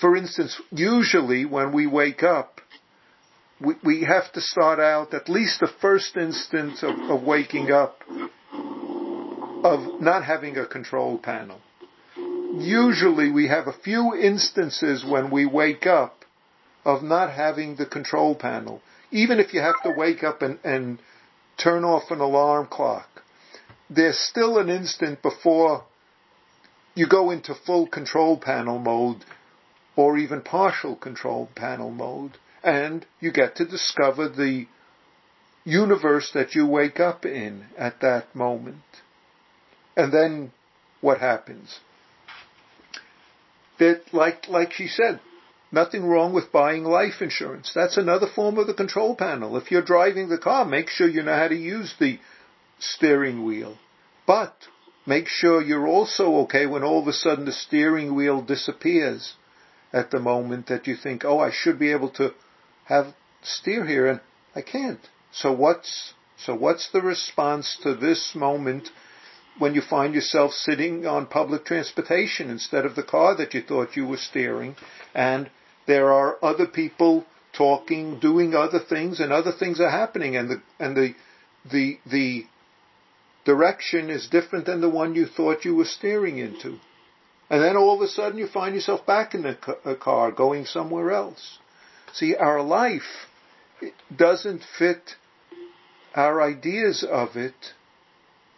for 0.00 0.16
instance, 0.16 0.60
usually 0.70 1.44
when 1.44 1.72
we 1.72 1.86
wake 1.86 2.22
up, 2.22 2.57
we, 3.60 3.74
we 3.84 4.04
have 4.04 4.32
to 4.32 4.40
start 4.40 4.78
out 4.78 5.14
at 5.14 5.28
least 5.28 5.60
the 5.60 5.70
first 5.80 6.16
instance 6.16 6.82
of, 6.82 6.98
of 7.10 7.22
waking 7.22 7.70
up 7.70 8.00
of 9.64 10.00
not 10.00 10.24
having 10.24 10.56
a 10.56 10.66
control 10.66 11.18
panel. 11.18 11.60
Usually 12.16 13.30
we 13.30 13.48
have 13.48 13.66
a 13.66 13.72
few 13.72 14.14
instances 14.14 15.04
when 15.04 15.30
we 15.30 15.46
wake 15.46 15.86
up 15.86 16.24
of 16.84 17.02
not 17.02 17.32
having 17.32 17.76
the 17.76 17.86
control 17.86 18.34
panel. 18.34 18.80
Even 19.10 19.38
if 19.40 19.52
you 19.52 19.60
have 19.60 19.82
to 19.82 19.92
wake 19.96 20.22
up 20.22 20.42
and, 20.42 20.58
and 20.64 20.98
turn 21.56 21.84
off 21.84 22.10
an 22.10 22.20
alarm 22.20 22.68
clock, 22.70 23.22
there's 23.90 24.18
still 24.18 24.58
an 24.58 24.68
instant 24.68 25.20
before 25.22 25.84
you 26.94 27.06
go 27.08 27.30
into 27.30 27.54
full 27.54 27.86
control 27.86 28.36
panel 28.36 28.78
mode 28.78 29.24
or 29.96 30.16
even 30.16 30.40
partial 30.40 30.94
control 30.94 31.48
panel 31.54 31.90
mode, 31.90 32.38
and 32.62 33.06
you 33.20 33.32
get 33.32 33.56
to 33.56 33.64
discover 33.64 34.28
the 34.28 34.66
universe 35.64 36.30
that 36.34 36.54
you 36.54 36.66
wake 36.66 36.98
up 36.98 37.24
in 37.24 37.66
at 37.76 38.00
that 38.00 38.34
moment. 38.34 38.82
And 39.96 40.12
then 40.12 40.52
what 41.00 41.18
happens? 41.18 41.80
That, 43.78 44.02
like, 44.12 44.48
like 44.48 44.72
she 44.72 44.88
said, 44.88 45.20
nothing 45.70 46.04
wrong 46.04 46.32
with 46.32 46.50
buying 46.50 46.84
life 46.84 47.20
insurance. 47.20 47.72
That's 47.74 47.96
another 47.96 48.26
form 48.26 48.58
of 48.58 48.66
the 48.66 48.74
control 48.74 49.14
panel. 49.14 49.56
If 49.56 49.70
you're 49.70 49.82
driving 49.82 50.28
the 50.28 50.38
car, 50.38 50.64
make 50.64 50.88
sure 50.88 51.08
you 51.08 51.22
know 51.22 51.36
how 51.36 51.48
to 51.48 51.54
use 51.54 51.94
the 52.00 52.18
steering 52.78 53.44
wheel. 53.44 53.76
But 54.26 54.54
make 55.06 55.28
sure 55.28 55.62
you're 55.62 55.86
also 55.86 56.36
okay 56.42 56.66
when 56.66 56.82
all 56.82 57.00
of 57.00 57.08
a 57.08 57.12
sudden 57.12 57.44
the 57.44 57.52
steering 57.52 58.14
wheel 58.14 58.42
disappears 58.42 59.34
at 59.92 60.10
the 60.10 60.20
moment 60.20 60.66
that 60.66 60.86
you 60.86 60.96
think, 60.96 61.24
oh, 61.24 61.38
I 61.38 61.50
should 61.52 61.78
be 61.78 61.92
able 61.92 62.10
to 62.10 62.34
have 62.88 63.14
steer 63.42 63.86
here 63.86 64.06
and 64.06 64.20
I 64.54 64.62
can't. 64.62 65.00
So 65.30 65.52
what's, 65.52 66.14
so 66.38 66.54
what's 66.54 66.90
the 66.90 67.02
response 67.02 67.78
to 67.82 67.94
this 67.94 68.34
moment 68.34 68.88
when 69.58 69.74
you 69.74 69.82
find 69.82 70.14
yourself 70.14 70.52
sitting 70.52 71.06
on 71.06 71.26
public 71.26 71.64
transportation 71.66 72.48
instead 72.48 72.86
of 72.86 72.96
the 72.96 73.02
car 73.02 73.36
that 73.36 73.52
you 73.52 73.62
thought 73.62 73.96
you 73.96 74.06
were 74.06 74.16
steering 74.16 74.74
and 75.14 75.50
there 75.86 76.12
are 76.12 76.42
other 76.42 76.66
people 76.66 77.26
talking, 77.52 78.18
doing 78.20 78.54
other 78.54 78.80
things 78.80 79.20
and 79.20 79.32
other 79.32 79.52
things 79.52 79.80
are 79.80 79.90
happening 79.90 80.36
and 80.36 80.48
the, 80.48 80.62
and 80.78 80.96
the, 80.96 81.14
the, 81.70 81.98
the 82.10 82.44
direction 83.44 84.08
is 84.08 84.28
different 84.28 84.64
than 84.64 84.80
the 84.80 84.88
one 84.88 85.14
you 85.14 85.26
thought 85.26 85.64
you 85.64 85.74
were 85.74 85.84
steering 85.84 86.38
into. 86.38 86.78
And 87.50 87.62
then 87.62 87.76
all 87.76 87.94
of 87.96 88.00
a 88.00 88.08
sudden 88.08 88.38
you 88.38 88.46
find 88.46 88.74
yourself 88.74 89.04
back 89.04 89.34
in 89.34 89.44
a 89.84 89.96
car 89.96 90.32
going 90.32 90.64
somewhere 90.64 91.10
else. 91.10 91.58
See, 92.14 92.34
our 92.34 92.62
life 92.62 93.26
doesn't 94.14 94.62
fit 94.78 95.16
our 96.14 96.42
ideas 96.42 97.04
of 97.08 97.36
it, 97.36 97.74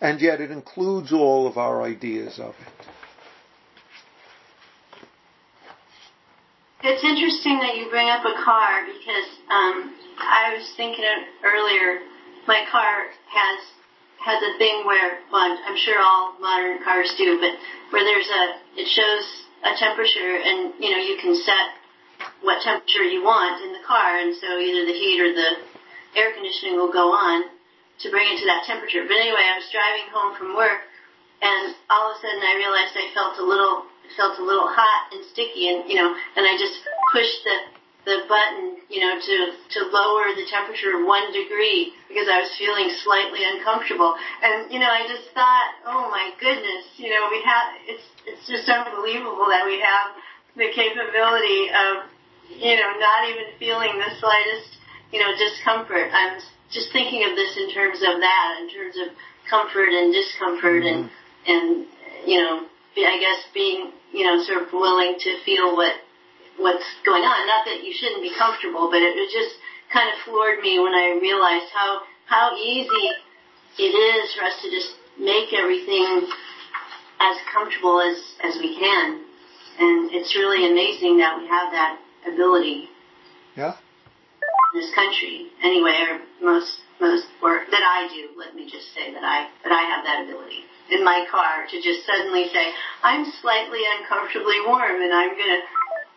and 0.00 0.20
yet 0.20 0.40
it 0.40 0.50
includes 0.50 1.12
all 1.12 1.46
of 1.46 1.58
our 1.58 1.82
ideas 1.82 2.38
of 2.38 2.54
it. 2.54 2.86
It's 6.82 7.04
interesting 7.04 7.60
that 7.60 7.76
you 7.76 7.90
bring 7.90 8.08
up 8.08 8.24
a 8.24 8.42
car 8.42 8.86
because 8.88 9.28
um, 9.52 9.92
I 10.16 10.56
was 10.56 10.72
thinking 10.76 11.04
earlier. 11.44 12.00
My 12.48 12.64
car 12.72 13.04
has 13.28 13.58
has 14.20 14.40
a 14.40 14.58
thing 14.58 14.84
where, 14.84 15.20
well, 15.32 15.56
I'm 15.64 15.76
sure 15.76 16.00
all 16.00 16.36
modern 16.40 16.84
cars 16.84 17.12
do, 17.16 17.40
but 17.40 17.56
where 17.88 18.04
there's 18.04 18.28
a, 18.28 18.80
it 18.80 18.88
shows 18.88 19.24
a 19.64 19.76
temperature, 19.76 20.40
and 20.40 20.72
you 20.80 20.90
know 20.90 21.00
you 21.00 21.16
can 21.20 21.36
set 21.36 21.79
what 22.42 22.62
temperature 22.62 23.04
you 23.04 23.22
want 23.22 23.62
in 23.64 23.72
the 23.72 23.84
car, 23.84 24.18
and 24.18 24.34
so 24.36 24.58
either 24.58 24.86
the 24.86 24.96
heat 24.96 25.20
or 25.20 25.32
the 25.32 25.50
air 26.16 26.32
conditioning 26.32 26.76
will 26.76 26.92
go 26.92 27.12
on 27.12 27.44
to 28.00 28.10
bring 28.10 28.26
it 28.32 28.40
to 28.40 28.46
that 28.48 28.64
temperature. 28.64 29.04
But 29.04 29.20
anyway, 29.20 29.44
I 29.44 29.60
was 29.60 29.68
driving 29.68 30.08
home 30.08 30.32
from 30.36 30.56
work, 30.56 30.88
and 31.42 31.76
all 31.92 32.10
of 32.10 32.16
a 32.16 32.20
sudden 32.20 32.40
I 32.40 32.56
realized 32.56 32.96
I 32.96 33.12
felt 33.12 33.36
a 33.38 33.44
little 33.44 33.84
felt 34.18 34.42
a 34.42 34.44
little 34.44 34.66
hot 34.66 35.14
and 35.14 35.22
sticky, 35.30 35.70
and 35.70 35.86
you 35.86 35.94
know, 35.94 36.10
and 36.10 36.42
I 36.42 36.56
just 36.58 36.80
pushed 37.12 37.44
the 37.44 37.56
the 38.08 38.24
button, 38.26 38.80
you 38.88 39.04
know, 39.04 39.20
to 39.20 39.36
to 39.76 39.80
lower 39.92 40.32
the 40.32 40.48
temperature 40.48 41.04
one 41.04 41.30
degree 41.36 41.92
because 42.08 42.26
I 42.26 42.40
was 42.40 42.50
feeling 42.56 42.88
slightly 43.04 43.44
uncomfortable. 43.44 44.16
And 44.42 44.72
you 44.72 44.80
know, 44.80 44.88
I 44.88 45.04
just 45.06 45.28
thought, 45.36 45.68
oh 45.86 46.08
my 46.08 46.32
goodness, 46.40 46.88
you 46.96 47.12
know, 47.12 47.28
we 47.30 47.44
have 47.44 47.66
it's 47.86 48.06
it's 48.26 48.44
just 48.48 48.66
unbelievable 48.66 49.46
that 49.52 49.68
we 49.68 49.78
have 49.78 50.16
the 50.56 50.70
capability 50.74 51.70
of, 51.70 52.09
you 52.50 52.76
know, 52.76 52.90
not 52.98 53.28
even 53.30 53.54
feeling 53.58 53.94
the 53.98 54.10
slightest, 54.18 54.76
you 55.12 55.20
know, 55.20 55.30
discomfort. 55.38 56.10
I'm 56.12 56.40
just 56.70 56.92
thinking 56.92 57.24
of 57.28 57.36
this 57.36 57.56
in 57.56 57.70
terms 57.72 57.98
of 58.02 58.20
that, 58.20 58.58
in 58.62 58.70
terms 58.70 58.96
of 58.98 59.14
comfort 59.48 59.90
and 59.90 60.12
discomfort, 60.12 60.82
mm-hmm. 60.82 61.06
and 61.06 61.10
and 61.46 61.86
you 62.26 62.42
know, 62.42 62.66
I 62.96 63.18
guess 63.18 63.46
being 63.54 63.92
you 64.12 64.26
know, 64.26 64.42
sort 64.42 64.62
of 64.62 64.72
willing 64.72 65.14
to 65.18 65.30
feel 65.44 65.76
what 65.76 65.94
what's 66.58 66.84
going 67.06 67.22
on. 67.22 67.46
Not 67.46 67.64
that 67.66 67.82
you 67.84 67.94
shouldn't 67.94 68.22
be 68.22 68.34
comfortable, 68.36 68.90
but 68.90 68.98
it, 68.98 69.14
it 69.16 69.30
just 69.30 69.54
kind 69.92 70.10
of 70.10 70.18
floored 70.26 70.60
me 70.60 70.78
when 70.78 70.94
I 70.94 71.18
realized 71.20 71.70
how 71.72 72.02
how 72.26 72.56
easy 72.56 73.06
it 73.78 73.94
is 73.94 74.34
for 74.34 74.44
us 74.44 74.58
to 74.62 74.70
just 74.70 74.90
make 75.18 75.54
everything 75.54 76.26
as 77.20 77.36
comfortable 77.52 78.00
as 78.00 78.18
as 78.42 78.58
we 78.58 78.78
can, 78.78 79.22
and 79.78 80.10
it's 80.12 80.34
really 80.34 80.66
amazing 80.70 81.18
that 81.18 81.38
we 81.38 81.46
have 81.46 81.72
that 81.72 81.98
ability. 82.26 82.88
Yeah. 83.56 83.76
In 84.74 84.80
this 84.80 84.94
country, 84.94 85.50
anyway, 85.62 85.96
or 86.08 86.20
most 86.44 86.78
most 87.00 87.26
work 87.42 87.70
that 87.70 87.82
I 87.82 88.08
do. 88.08 88.38
Let 88.38 88.54
me 88.54 88.70
just 88.70 88.94
say 88.94 89.12
that 89.12 89.24
I 89.24 89.48
that 89.64 89.72
I 89.72 89.82
have 89.88 90.04
that 90.04 90.24
ability 90.24 90.64
in 90.90 91.04
my 91.04 91.24
car 91.30 91.66
to 91.70 91.76
just 91.80 92.04
suddenly 92.04 92.46
say, 92.52 92.72
I'm 93.02 93.24
slightly 93.40 93.80
uncomfortably 93.98 94.58
warm 94.66 95.00
and 95.00 95.12
I'm 95.12 95.30
going 95.30 95.54
to 95.54 95.62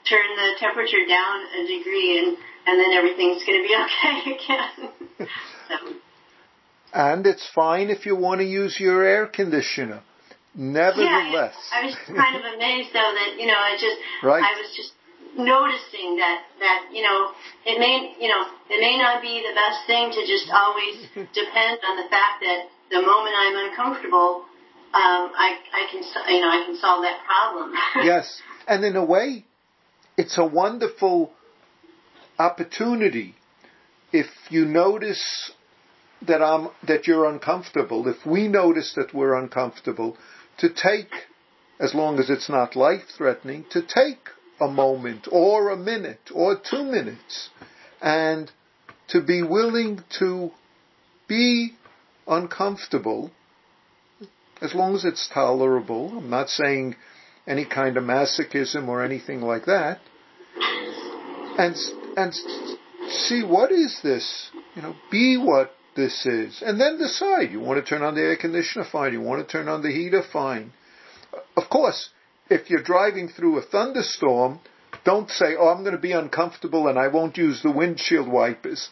turn 0.10 0.28
the 0.36 0.50
temperature 0.60 1.06
down 1.08 1.46
a 1.54 1.62
degree 1.68 2.18
and, 2.20 2.38
and 2.66 2.80
then 2.80 2.92
everything's 2.94 3.44
going 3.46 3.62
to 3.62 3.68
be 3.68 3.76
okay 3.86 4.20
again. 4.36 5.28
so. 5.70 5.94
And 6.94 7.26
it's 7.26 7.48
fine 7.54 7.90
if 7.90 8.06
you 8.06 8.16
want 8.16 8.42
to 8.42 8.46
use 8.46 8.78
your 8.80 9.04
air 9.04 9.28
conditioner. 9.28 10.02
Nevertheless. 10.56 11.56
Yeah, 11.72 11.80
I 11.80 11.86
was 11.86 11.96
kind 12.06 12.36
of 12.36 12.44
amazed 12.56 12.90
though 12.94 13.14
that, 13.14 13.38
you 13.40 13.48
know, 13.48 13.58
I 13.58 13.74
just, 13.80 13.98
right. 14.24 14.44
I 14.44 14.62
was 14.62 14.76
just 14.76 14.92
noticing 15.38 16.18
that, 16.18 16.44
that, 16.60 16.90
you 16.92 17.02
know, 17.02 17.32
it 17.66 17.80
may, 17.80 18.16
you 18.20 18.28
know, 18.28 18.46
it 18.70 18.80
may 18.80 18.98
not 18.98 19.22
be 19.22 19.42
the 19.42 19.54
best 19.56 19.86
thing 19.88 20.12
to 20.12 20.22
just 20.28 20.50
always 20.52 21.08
depend 21.34 21.80
on 21.84 21.98
the 21.98 22.10
fact 22.10 22.42
that 22.42 22.70
the 22.92 23.02
moment 23.02 23.36
I'm 23.38 23.70
uncomfortable, 23.70 24.46
um, 24.94 25.32
I, 25.34 25.58
I 25.74 25.88
can, 25.92 26.04
you 26.34 26.42
know, 26.42 26.50
I 26.50 26.64
can 26.66 26.78
solve 26.78 27.04
that 27.04 27.20
problem. 27.26 27.74
yes, 28.06 28.42
and 28.68 28.84
in 28.86 28.96
a 28.96 29.04
way, 29.04 29.46
it's 30.18 30.38
a 30.38 30.46
wonderful 30.46 31.32
opportunity 32.38 33.36
if 34.12 34.28
you 34.50 34.66
notice 34.66 35.52
that 36.22 36.42
I'm 36.42 36.70
that 36.88 37.08
you're 37.08 37.26
uncomfortable. 37.26 38.08
If 38.08 38.26
we 38.26 38.48
notice 38.48 38.94
that 38.96 39.14
we're 39.14 39.34
uncomfortable, 39.34 40.18
to 40.60 40.70
take, 40.70 41.12
as 41.80 41.94
long 41.94 42.20
as 42.20 42.30
it's 42.30 42.50
not 42.50 42.76
life 42.76 43.04
threatening, 43.18 43.66
to 43.72 43.82
take 43.82 44.30
a 44.64 44.72
moment 44.72 45.28
or 45.32 45.70
a 45.70 45.78
minute 45.78 46.32
or 46.34 46.56
two 46.58 46.84
minutes, 46.84 47.50
and 48.02 48.52
to 49.10 49.22
be 49.22 49.44
willing 49.44 50.02
to 50.20 50.52
be 51.28 51.74
uncomfortable 52.28 53.32
as 54.62 54.74
long 54.74 54.96
as 54.96 55.04
it's 55.04 55.30
tolerable. 55.34 56.18
I'm 56.18 56.30
not 56.30 56.50
saying 56.50 56.96
any 57.46 57.66
kind 57.66 57.98
of 57.98 58.04
masochism 58.04 58.88
or 58.88 59.04
anything 59.04 59.42
like 59.42 59.66
that. 59.66 60.00
And 61.58 61.76
and 62.16 62.34
see 63.10 63.44
what 63.44 63.72
is 63.72 64.00
this? 64.04 64.50
You 64.76 64.82
know, 64.82 64.96
be 65.12 65.38
what 65.38 65.72
this 65.96 66.26
is, 66.26 66.64
and 66.66 66.80
then 66.80 66.98
decide. 66.98 67.52
You 67.52 67.60
want 67.60 67.84
to 67.84 67.88
turn 67.88 68.02
on 68.02 68.16
the 68.16 68.22
air 68.22 68.38
conditioner, 68.38 68.86
fine. 68.92 69.14
You 69.14 69.22
want 69.22 69.46
to 69.48 69.52
turn 69.52 69.68
on 69.68 69.84
the 69.84 69.92
heater, 69.92 70.24
fine. 70.32 70.72
Of 71.56 71.70
course, 71.70 72.10
if 72.54 72.70
you're 72.70 72.84
driving 72.84 73.28
through 73.28 73.58
a 73.58 73.62
thunderstorm, 73.62 74.60
don't 75.04 75.30
say, 75.30 75.56
"Oh, 75.58 75.70
I'm 75.70 75.84
going 75.84 75.96
to 75.96 76.02
be 76.02 76.12
uncomfortable 76.12 76.88
and 76.88 76.98
I 77.00 77.08
won't 77.08 77.38
use 77.38 77.62
the 77.62 77.72
windshield 77.72 78.28
wipers." 78.28 78.90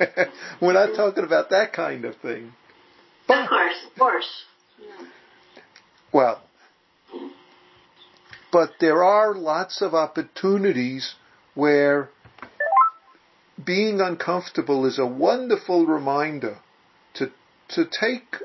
We're 0.60 0.72
not 0.72 0.94
talking 0.94 1.24
about 1.24 1.50
that 1.50 1.72
kind 1.72 2.04
of 2.04 2.16
thing. 2.16 2.52
But, 3.26 3.44
of 3.44 3.48
course, 3.48 3.86
of 3.86 3.98
course. 3.98 4.44
Well, 6.12 6.42
but 8.52 8.74
there 8.80 9.02
are 9.02 9.34
lots 9.34 9.80
of 9.80 9.94
opportunities 9.94 11.14
where 11.54 12.10
being 13.64 14.00
uncomfortable 14.00 14.86
is 14.86 14.98
a 14.98 15.06
wonderful 15.06 15.86
reminder 15.86 16.58
to, 17.14 17.30
to 17.70 17.84
take 17.84 18.36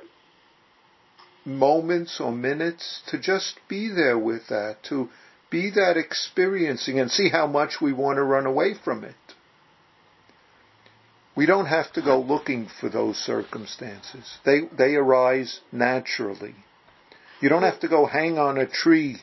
moments 1.48 2.20
or 2.20 2.32
minutes 2.32 3.02
to 3.08 3.18
just 3.18 3.60
be 3.70 3.88
there 3.88 4.20
with 4.20 4.48
that, 4.50 4.78
to 4.90 5.10
be 5.50 5.72
that 5.72 5.96
experiencing 5.96 7.00
and 7.00 7.10
see 7.10 7.30
how 7.30 7.48
much 7.48 7.80
we 7.82 7.94
want 7.94 8.18
to 8.18 8.24
run 8.24 8.46
away 8.46 8.74
from 8.84 9.04
it. 9.04 9.16
We 11.36 11.46
don't 11.46 11.68
have 11.68 11.94
to 11.94 12.02
go 12.02 12.20
looking 12.20 12.68
for 12.82 12.90
those 12.90 13.16
circumstances. 13.18 14.38
They, 14.44 14.62
they 14.78 14.96
arise 14.96 15.62
naturally. 15.72 16.56
You 17.42 17.50
don't 17.50 17.64
have 17.64 17.80
to 17.82 17.88
go 17.88 18.06
hang 18.08 18.38
on 18.38 18.58
a 18.58 18.68
tree 18.68 19.18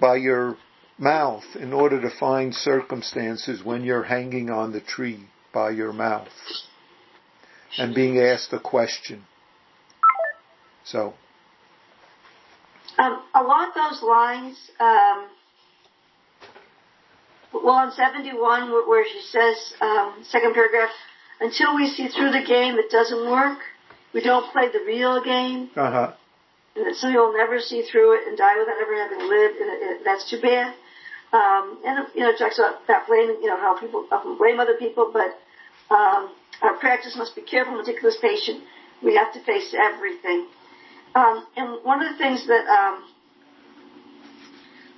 by 0.00 0.16
your 0.16 0.56
mouth 0.98 1.44
in 1.58 1.72
order 1.72 2.00
to 2.02 2.10
find 2.10 2.54
circumstances 2.54 3.64
when 3.64 3.84
you're 3.84 4.02
hanging 4.02 4.50
on 4.50 4.72
the 4.72 4.80
tree 4.80 5.28
by 5.54 5.70
your 5.70 5.92
mouth 5.92 6.28
and 7.78 7.94
being 7.94 8.18
asked 8.18 8.52
a 8.52 8.60
question. 8.60 9.24
So. 10.84 11.14
Um, 12.98 13.22
along 13.34 13.72
those 13.74 14.02
lines, 14.02 14.70
um, 14.78 15.28
well, 17.54 17.74
on 17.74 17.92
71, 17.92 18.70
where 18.88 19.06
she 19.06 19.20
says, 19.20 19.74
um, 19.80 20.22
second 20.22 20.54
paragraph, 20.54 20.90
until 21.40 21.74
we 21.74 21.86
see 21.88 22.08
through 22.08 22.32
the 22.32 22.44
game, 22.44 22.74
it 22.74 22.90
doesn't 22.90 23.30
work. 23.30 23.58
We 24.12 24.20
don't 24.20 24.50
play 24.52 24.68
the 24.70 24.84
real 24.86 25.22
game. 25.24 25.70
Uh-huh 25.74 26.12
and 26.74 26.86
that 26.86 26.94
somebody 26.96 27.18
will 27.18 27.32
never 27.36 27.60
see 27.60 27.82
through 27.82 28.14
it 28.14 28.28
and 28.28 28.36
die 28.36 28.58
without 28.58 28.80
ever 28.80 28.96
having 28.96 29.28
lived, 29.28 29.56
and 29.58 29.68
it, 29.70 29.82
it, 29.82 30.04
that's 30.04 30.28
too 30.28 30.40
bad. 30.40 30.74
Um, 31.32 31.78
and 31.84 32.06
you 32.14 32.20
know, 32.22 32.30
it 32.30 32.38
talks 32.38 32.58
about 32.58 32.80
not 32.88 33.06
blaming, 33.06 33.40
you 33.42 33.48
know, 33.48 33.56
how 33.56 33.78
people 33.78 34.06
often 34.10 34.36
blame 34.36 34.60
other 34.60 34.76
people, 34.76 35.10
but 35.12 35.38
um, 35.94 36.32
our 36.62 36.74
practice 36.78 37.16
must 37.16 37.34
be 37.34 37.42
careful, 37.42 37.76
meticulous, 37.76 38.16
patient. 38.20 38.62
We 39.02 39.16
have 39.16 39.32
to 39.32 39.40
face 39.44 39.74
everything. 39.74 40.46
Um, 41.14 41.46
and 41.56 41.84
one 41.84 42.02
of 42.02 42.12
the 42.12 42.18
things 42.18 42.46
that 42.46 42.64
um, 42.66 43.04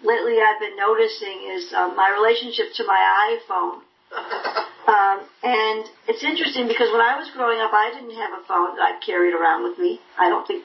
lately 0.04 0.38
I've 0.40 0.60
been 0.60 0.76
noticing 0.76 1.50
is 1.50 1.72
um, 1.72 1.96
my 1.96 2.10
relationship 2.10 2.66
to 2.76 2.84
my 2.86 3.38
iPhone. 3.38 3.80
Um, 4.84 5.24
and 5.42 5.88
it's 6.08 6.22
interesting 6.22 6.68
because 6.68 6.92
when 6.92 7.00
I 7.00 7.16
was 7.16 7.30
growing 7.32 7.58
up, 7.58 7.72
I 7.72 7.88
didn't 7.94 8.14
have 8.20 8.36
a 8.36 8.44
phone 8.44 8.76
that 8.76 8.82
I 8.84 9.00
carried 9.00 9.32
around 9.32 9.64
with 9.64 9.78
me. 9.78 9.98
I 10.18 10.28
don't 10.28 10.46
think 10.46 10.62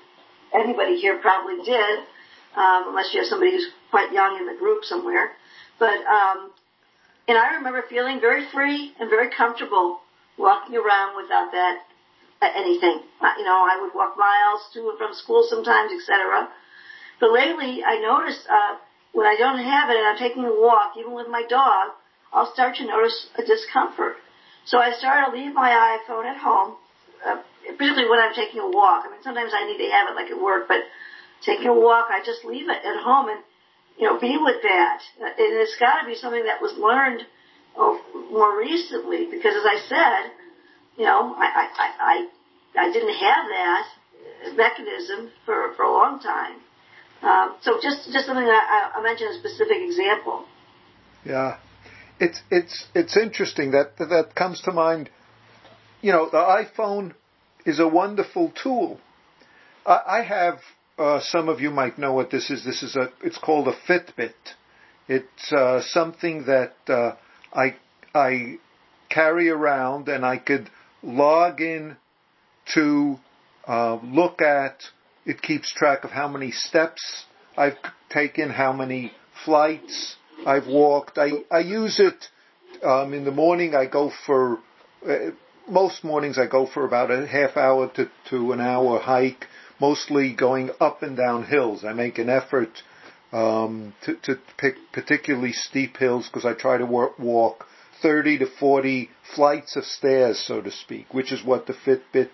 anybody 0.53 0.97
here 0.97 1.17
probably 1.19 1.63
did, 1.63 1.99
um, 2.55 2.91
unless 2.91 3.13
you 3.13 3.21
have 3.21 3.29
somebody 3.29 3.51
who's 3.51 3.71
quite 3.91 4.11
young 4.11 4.35
in 4.37 4.45
the 4.45 4.59
group 4.59 4.83
somewhere. 4.83 5.31
But 5.79 6.03
um, 6.03 6.51
and 7.29 7.37
I 7.37 7.55
remember 7.55 7.81
feeling 7.89 8.19
very 8.19 8.43
free 8.51 8.91
and 8.99 9.09
very 9.09 9.29
comfortable 9.31 10.01
walking 10.37 10.75
around 10.75 11.15
without 11.15 11.53
that 11.53 11.87
anything. 12.41 13.03
You 13.37 13.45
know, 13.45 13.65
I 13.67 13.79
would 13.81 13.93
walk 13.93 14.17
miles 14.17 14.61
to 14.73 14.89
and 14.89 14.97
from 14.97 15.13
school 15.13 15.45
sometimes, 15.47 15.91
etc. 15.91 16.49
But 17.19 17.31
lately, 17.31 17.83
I 17.83 17.99
noticed 17.99 18.47
uh, 18.49 18.77
when 19.11 19.27
I 19.27 19.35
don't 19.37 19.59
have 19.59 19.89
it 19.89 19.97
and 19.97 20.07
I'm 20.07 20.17
taking 20.17 20.45
a 20.45 20.53
walk, 20.53 20.93
even 20.97 21.13
with 21.13 21.27
my 21.27 21.43
dog, 21.49 21.91
I'll 22.31 22.51
start 22.53 22.75
to 22.77 22.85
notice 22.85 23.27
a 23.37 23.43
discomfort. 23.43 24.15
So 24.65 24.77
I 24.77 24.91
started 24.91 25.31
to 25.31 25.37
leave 25.37 25.53
my 25.53 25.97
iPhone 25.97 26.25
at 26.25 26.37
home 26.37 26.75
uh, 27.25 27.41
particularly 27.65 28.09
when 28.09 28.19
I'm 28.19 28.33
taking 28.33 28.59
a 28.59 28.69
walk. 28.69 29.03
I 29.05 29.11
mean, 29.11 29.23
sometimes 29.23 29.51
I 29.53 29.65
need 29.65 29.77
to 29.77 29.91
have 29.91 30.07
it 30.09 30.15
like 30.15 30.31
at 30.31 30.41
work, 30.41 30.67
but 30.67 30.83
taking 31.43 31.67
a 31.67 31.73
walk, 31.73 32.07
I 32.09 32.23
just 32.23 32.45
leave 32.45 32.69
it 32.69 32.81
at 32.83 33.03
home 33.03 33.29
and 33.29 33.39
you 33.97 34.05
know 34.07 34.19
be 34.19 34.37
with 34.39 34.61
that. 34.63 34.99
And 35.21 35.33
it's 35.37 35.77
got 35.79 36.01
to 36.01 36.07
be 36.07 36.15
something 36.15 36.43
that 36.45 36.61
was 36.61 36.73
learned 36.77 37.23
oh, 37.75 37.99
more 38.31 38.57
recently 38.57 39.27
because, 39.29 39.55
as 39.55 39.65
I 39.65 39.77
said, 39.87 40.31
you 40.99 41.05
know, 41.05 41.33
I 41.37 41.69
I 41.77 41.89
I, 41.99 42.27
I 42.77 42.91
didn't 42.91 43.15
have 43.15 43.45
that 43.57 43.85
mechanism 44.55 45.31
for 45.45 45.73
for 45.75 45.83
a 45.83 45.91
long 45.91 46.19
time. 46.19 46.57
Um, 47.21 47.55
so 47.61 47.79
just 47.81 48.11
just 48.11 48.25
something 48.27 48.45
that 48.45 48.91
I, 48.95 48.99
I 48.99 49.01
mentioned 49.01 49.31
a 49.31 49.39
specific 49.39 49.77
example. 49.81 50.45
Yeah, 51.23 51.57
it's 52.19 52.41
it's 52.51 52.85
it's 52.93 53.15
interesting 53.15 53.71
that 53.71 53.97
that 53.97 54.35
comes 54.35 54.61
to 54.61 54.73
mind. 54.73 55.09
You 56.01 56.11
know, 56.11 56.29
the 56.29 56.37
iPhone 56.37 57.13
is 57.65 57.79
a 57.79 57.87
wonderful 57.87 58.51
tool. 58.61 58.99
I, 59.85 60.19
I 60.19 60.23
have 60.23 60.59
uh, 60.97 61.19
some 61.21 61.47
of 61.47 61.61
you 61.61 61.71
might 61.71 61.97
know 61.97 62.13
what 62.13 62.29
this 62.29 62.49
is. 62.49 62.65
This 62.65 62.83
is 62.83 62.97
a 62.97 63.09
it's 63.23 63.37
called 63.37 63.69
a 63.69 63.75
Fitbit. 63.87 64.33
It's 65.07 65.53
uh, 65.53 65.81
something 65.81 66.45
that 66.45 66.73
uh, 66.89 67.15
I 67.53 67.75
I 68.13 68.59
carry 69.09 69.49
around, 69.49 70.07
and 70.07 70.25
I 70.25 70.37
could 70.37 70.69
log 71.03 71.61
in 71.61 71.97
to 72.73 73.17
uh, 73.67 73.99
look 74.03 74.41
at. 74.41 74.83
It 75.25 75.41
keeps 75.41 75.71
track 75.73 76.03
of 76.03 76.11
how 76.11 76.27
many 76.27 76.51
steps 76.51 77.25
I've 77.57 77.77
taken, 78.09 78.49
how 78.49 78.73
many 78.73 79.11
flights 79.45 80.15
I've 80.45 80.67
walked. 80.67 81.17
I 81.17 81.43
I 81.51 81.59
use 81.59 81.99
it 81.99 82.27
um, 82.83 83.13
in 83.13 83.25
the 83.25 83.31
morning. 83.31 83.75
I 83.75 83.85
go 83.85 84.11
for 84.25 84.59
uh, 85.07 85.31
most 85.67 86.03
mornings. 86.03 86.37
I 86.37 86.47
go 86.47 86.65
for 86.65 86.85
about 86.85 87.11
a 87.11 87.27
half 87.27 87.57
hour 87.57 87.91
to 87.95 88.09
to 88.29 88.51
an 88.53 88.61
hour 88.61 88.99
hike, 88.99 89.45
mostly 89.79 90.33
going 90.33 90.71
up 90.79 91.03
and 91.03 91.15
down 91.15 91.45
hills. 91.45 91.83
I 91.83 91.93
make 91.93 92.17
an 92.17 92.29
effort 92.29 92.81
um, 93.31 93.93
to, 94.03 94.15
to 94.23 94.39
pick 94.57 94.75
particularly 94.91 95.53
steep 95.53 95.97
hills 95.97 96.27
because 96.27 96.45
I 96.45 96.53
try 96.53 96.77
to 96.77 96.85
work, 96.85 97.19
walk 97.19 97.65
30 98.01 98.39
to 98.39 98.47
40 98.59 99.09
flights 99.35 99.75
of 99.75 99.83
stairs, 99.83 100.39
so 100.39 100.61
to 100.61 100.71
speak, 100.71 101.13
which 101.13 101.31
is 101.31 101.43
what 101.43 101.67
the 101.67 101.73
Fitbit 101.73 102.29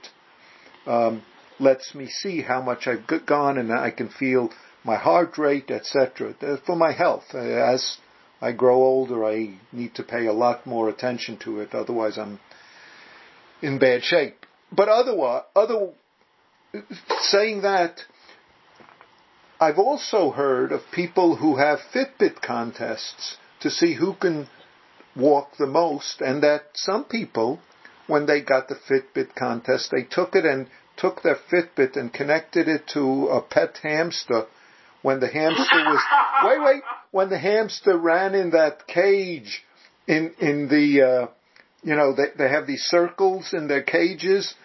um, 0.86 1.23
lets 1.60 1.95
me 1.95 2.08
see 2.08 2.41
how 2.41 2.62
much 2.62 2.88
I've 2.88 3.08
gone, 3.25 3.58
and 3.58 3.71
I 3.71 3.91
can 3.91 4.10
feel 4.10 4.51
my 4.84 4.97
heart 4.97 5.38
rate, 5.38 5.71
etc. 5.71 6.36
For 6.65 6.75
my 6.75 6.91
health, 6.91 7.34
as 7.34 7.97
I 8.41 8.51
grow 8.51 8.75
older, 8.75 9.25
I 9.25 9.58
need 9.71 9.95
to 9.95 10.04
pay 10.04 10.28
a 10.28 10.34
lot 10.34 10.67
more 10.67 10.89
attention 10.89 11.38
to 11.39 11.62
it. 11.62 11.73
Otherwise, 11.73 12.17
I'm 12.17 12.39
in 13.62 13.80
bad 13.80 14.04
shape. 14.04 14.45
But 14.71 14.89
otherwise, 14.89 15.43
other 15.56 15.91
saying 17.21 17.62
that, 17.62 18.01
I've 19.60 19.80
also 19.80 20.32
heard 20.32 20.71
of 20.71 20.82
people 20.93 21.38
who 21.38 21.56
have 21.56 21.80
Fitbit 21.93 22.41
contests 22.41 23.38
to 23.62 23.69
see 23.69 23.93
who 23.93 24.13
can 24.13 24.49
walk 25.15 25.58
the 25.58 25.67
most, 25.67 26.21
and 26.21 26.43
that 26.43 26.63
some 26.73 27.06
people, 27.06 27.60
when 28.08 28.25
they 28.25 28.41
got 28.41 28.67
the 28.67 28.75
Fitbit 28.75 29.36
contest, 29.36 29.91
they 29.91 30.04
took 30.04 30.36
it 30.36 30.45
and 30.45 30.67
took 30.97 31.21
their 31.21 31.38
Fitbit 31.51 31.95
and 31.95 32.13
connected 32.13 32.67
it 32.67 32.88
to 32.93 33.28
a 33.28 33.41
pet 33.41 33.78
hamster. 33.82 34.45
When 35.01 35.19
the 35.19 35.28
hamster 35.28 35.84
was 35.86 36.01
wait 36.45 36.62
wait 36.63 36.84
when 37.12 37.30
the 37.30 37.38
hamster 37.38 37.97
ran 37.97 38.34
in 38.34 38.49
that 38.51 38.88
cage 38.88 39.63
in 40.08 40.34
in 40.39 40.67
the 40.67 41.01
uh, 41.01 41.28
you 41.84 41.95
know 41.95 42.15
they 42.15 42.25
they 42.38 42.49
have 42.49 42.65
these 42.65 42.82
circles 42.82 43.54
in 43.54 43.67
their 43.67 43.84
cages 43.84 44.56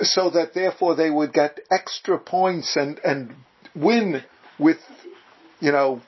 so 0.00 0.30
that 0.30 0.54
therefore 0.54 0.94
they 0.94 1.10
would 1.10 1.32
get 1.32 1.60
extra 1.70 2.18
points 2.18 2.76
and 2.76 2.98
and 3.04 3.34
win 3.74 4.22
with 4.58 4.78
you 5.60 5.72
know 5.72 6.00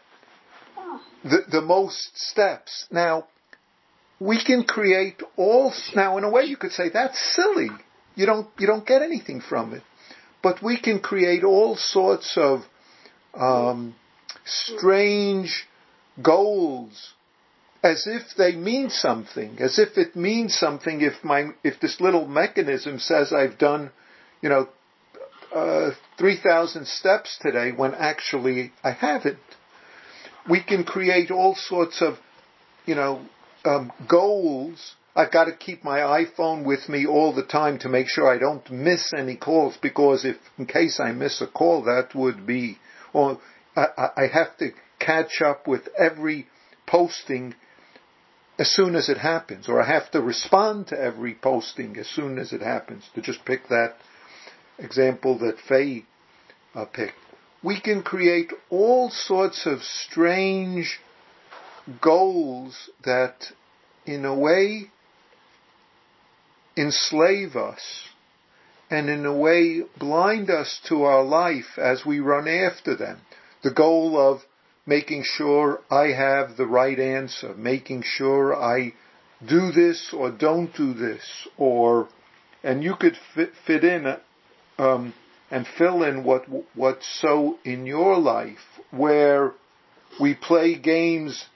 the 1.23 1.43
the 1.51 1.61
most 1.61 2.17
steps 2.19 2.87
now 2.91 3.27
we 4.21 4.43
can 4.43 4.65
create 4.65 5.23
all 5.37 5.73
now 5.95 6.19
in 6.19 6.25
a 6.25 6.31
way 6.31 6.45
you 6.45 6.57
could 6.57 6.73
say 6.73 6.89
that's 6.89 7.19
silly 7.35 7.71
you 8.15 8.27
don't, 8.27 8.49
you 8.59 8.67
don't 8.67 8.87
get 8.87 9.03
anything 9.03 9.41
from 9.41 9.75
it. 9.75 9.83
But 10.43 10.63
we 10.63 10.81
can 10.81 11.01
create 11.01 11.43
all 11.43 11.77
sorts 11.77 12.37
of 12.37 12.61
um, 13.35 13.95
strange 14.45 15.67
goals 16.23 17.13
as 17.83 18.07
if 18.07 18.23
they 18.37 18.55
mean 18.55 18.89
something, 18.91 19.59
as 19.59 19.79
if 19.79 19.99
it 19.99 20.17
means 20.17 20.55
something 20.55 21.01
if 21.01 21.23
my 21.23 21.49
if 21.63 21.81
this 21.81 22.01
little 22.01 22.27
mechanism 22.27 22.99
says 22.99 23.33
I've 23.33 23.59
done, 23.59 23.91
you 24.41 24.49
know, 24.49 24.69
uh, 25.55 25.91
three 26.19 26.39
thousand 26.43 26.87
steps 26.87 27.39
today 27.43 27.73
when 27.73 27.95
actually 27.95 28.73
I 28.83 28.93
haven't. 28.93 29.39
We 30.49 30.63
can 30.63 30.85
create 30.85 31.31
all 31.31 31.55
sorts 31.55 32.01
of, 32.03 32.15
you 32.87 32.95
know, 32.95 33.27
um, 33.65 33.93
goals 34.09 34.95
I've 35.17 35.31
got 35.31 35.45
to 35.45 35.53
keep 35.53 35.85
my 35.85 36.01
iPhone 36.01 36.65
with 36.65 36.89
me 36.89 37.07
all 37.07 37.33
the 37.33 37.45
time 37.45 37.79
to 37.81 37.89
make 37.89 38.09
sure 38.09 38.27
I 38.27 38.39
don't 38.39 38.69
miss 38.71 39.13
any 39.17 39.37
calls 39.37 39.77
because 39.81 40.25
if, 40.25 40.37
in 40.59 40.67
case 40.67 40.99
I 40.99 41.13
miss 41.13 41.41
a 41.41 41.47
call, 41.47 41.83
that 41.85 42.15
would 42.17 42.47
be, 42.47 42.79
or 43.13 43.39
I, 43.77 44.09
I 44.17 44.27
have 44.27 44.57
to 44.59 44.73
catch 44.99 45.41
up 45.41 45.69
with 45.69 45.89
every 45.97 46.49
posting 46.87 47.55
as 48.59 48.71
soon 48.71 48.97
as 48.97 49.09
it 49.09 49.19
happens, 49.19 49.69
or 49.69 49.81
I 49.81 49.87
have 49.87 50.11
to 50.13 50.21
respond 50.21 50.89
to 50.89 51.01
every 51.01 51.35
posting 51.35 51.97
as 51.97 52.09
soon 52.09 52.39
as 52.39 52.53
it 52.53 52.61
happens, 52.61 53.05
to 53.15 53.21
just 53.21 53.45
pick 53.45 53.69
that 53.69 53.97
example 54.79 55.39
that 55.39 55.59
Faye 55.69 56.05
uh, 56.75 56.85
picked. 56.87 57.15
We 57.63 57.81
can 57.81 58.03
create 58.03 58.53
all 58.71 59.11
sorts 59.11 59.67
of 59.67 59.83
strange 59.83 61.01
goals 62.01 62.91
that, 63.05 63.53
in 64.07 64.25
a 64.25 64.35
way, 64.35 64.91
enslave 66.77 67.57
us 67.57 68.09
and 68.91 69.09
in 69.09 69.25
a 69.25 69.37
way 69.37 69.83
blind 69.99 70.51
us 70.51 70.81
to 70.89 71.03
our 71.03 71.23
life 71.23 71.79
as 71.79 72.05
we 72.05 72.21
run 72.21 72.49
after 72.49 72.97
them. 72.97 73.21
The 73.63 73.73
goal 73.73 74.19
of 74.19 74.43
making 74.87 75.25
sure 75.25 75.81
I 75.91 76.09
have 76.09 76.57
the 76.57 76.67
right 76.67 76.99
answer, 76.99 77.55
making 77.55 78.03
sure 78.05 78.55
I 78.55 78.95
do 79.47 79.73
this 79.73 80.13
or 80.13 80.31
don't 80.31 80.75
do 80.77 80.95
this, 80.95 81.49
or, 81.57 82.09
and 82.63 82.83
you 82.83 82.95
could 82.99 83.17
fit, 83.35 83.53
fit 83.67 83.85
in, 83.85 84.17
um, 84.79 85.15
and 85.51 85.67
fill 85.79 86.03
in 86.03 86.25
what, 86.25 86.45
what's 86.75 87.21
so 87.21 87.59
in 87.65 87.87
your 87.87 88.19
life 88.19 88.81
where 88.91 89.53
we 90.21 90.35
play 90.35 90.79
games, 90.79 91.47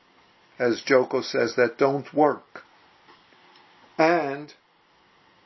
as 0.58 0.82
Joko 0.84 1.22
says, 1.22 1.54
that 1.56 1.78
don't 1.78 2.12
work. 2.12 2.62
And 3.96 4.52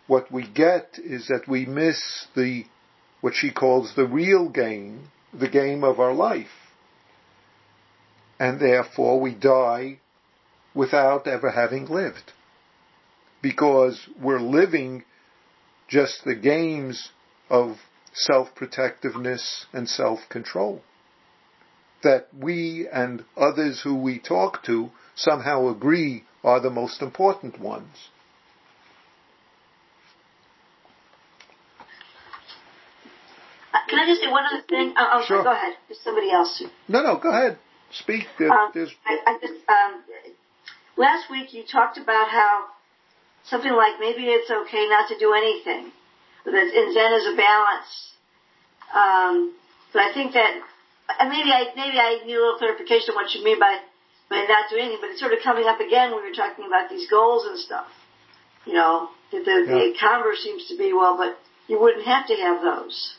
what 0.07 0.31
we 0.31 0.46
get 0.46 0.98
is 0.98 1.29
that 1.29 1.48
we 1.48 1.66
miss 1.66 2.27
the, 2.35 2.64
what 3.20 3.35
she 3.35 3.51
calls 3.51 3.94
the 3.94 4.07
real 4.07 4.48
game, 4.48 5.11
the 5.33 5.48
game 5.48 5.85
of 5.85 6.01
our 6.01 6.14
life. 6.14 6.46
And 8.38 8.61
therefore 8.61 9.20
we 9.20 9.35
die 9.35 10.01
without 10.75 11.27
ever 11.27 11.51
having 11.51 11.87
lived. 11.87 12.33
Because 13.42 14.09
we're 14.20 14.40
living 14.40 15.05
just 15.88 16.25
the 16.25 16.35
games 16.35 17.11
of 17.51 17.77
self-protectiveness 18.14 19.66
and 19.72 19.88
self-control. 19.88 20.83
That 22.03 22.29
we 22.37 22.88
and 22.93 23.25
others 23.37 23.81
who 23.83 23.95
we 23.95 24.19
talk 24.19 24.65
to 24.65 24.91
somehow 25.15 25.69
agree 25.69 26.25
are 26.43 26.61
the 26.61 26.71
most 26.71 27.01
important 27.01 27.61
ones. 27.61 28.11
Can 33.88 34.01
I 34.01 34.07
just 34.07 34.23
say 34.23 34.29
one 34.29 34.45
other 34.45 34.65
thing? 34.69 34.95
Oh, 34.97 35.21
oh 35.21 35.25
sure. 35.27 35.43
go 35.43 35.53
ahead. 35.53 35.77
There's 35.87 36.01
somebody 36.01 36.31
else. 36.31 36.62
No, 36.88 37.03
no, 37.03 37.19
go 37.19 37.31
ahead. 37.31 37.59
Speak. 37.93 38.25
There, 38.39 38.51
um, 38.51 38.72
I, 38.74 39.18
I 39.26 39.39
just 39.39 39.61
um, 39.68 40.03
last 40.97 41.31
week 41.31 41.53
you 41.53 41.64
talked 41.70 41.99
about 41.99 42.29
how 42.31 42.68
something 43.45 43.72
like 43.72 44.01
maybe 44.01 44.24
it's 44.24 44.51
okay 44.51 44.89
not 44.89 45.09
to 45.09 45.18
do 45.18 45.35
anything. 45.35 45.93
That 46.47 46.55
in 46.55 46.95
Zen 46.95 47.12
is 47.12 47.35
a 47.35 47.37
balance. 47.37 47.93
Um, 48.95 49.55
but 49.93 50.03
I 50.03 50.14
think 50.14 50.33
that 50.33 50.62
and 51.20 51.28
maybe 51.28 51.50
I 51.50 51.72
maybe 51.76 51.98
I 51.98 52.20
need 52.24 52.34
a 52.34 52.40
little 52.40 52.59
clarification 52.59 53.11
of 53.11 53.14
what 53.14 53.32
you 53.34 53.44
mean 53.44 53.59
by 53.59 53.78
by 54.30 54.46
not 54.48 54.70
doing 54.70 54.86
anything. 54.86 55.00
But 55.00 55.11
it's 55.11 55.20
sort 55.20 55.32
of 55.32 55.40
coming 55.42 55.66
up 55.66 55.80
again 55.80 56.12
when 56.12 56.22
we 56.22 56.30
were 56.30 56.34
talking 56.34 56.66
about 56.66 56.90
these 56.90 57.09
goals 57.09 57.46
and 57.46 57.59
stuff. 57.59 57.86
You 58.64 58.74
know, 58.74 59.09
the, 59.32 59.38
the, 59.38 59.64
yeah. 59.66 59.74
the 59.74 59.94
converse 59.98 60.38
seems 60.42 60.68
to 60.68 60.76
be 60.78 60.92
well, 60.92 61.16
but 61.16 61.36
you 61.66 61.80
wouldn't 61.80 62.07
have 62.07 62.26
to 62.28 62.34
have 62.34 62.62
those. 62.62 63.14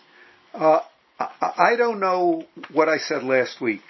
Uh, 0.53 0.79
I 1.19 1.75
don't 1.75 1.99
know 1.99 2.45
what 2.71 2.87
I 2.87 2.97
said 2.97 3.23
last 3.23 3.59
week. 3.59 3.81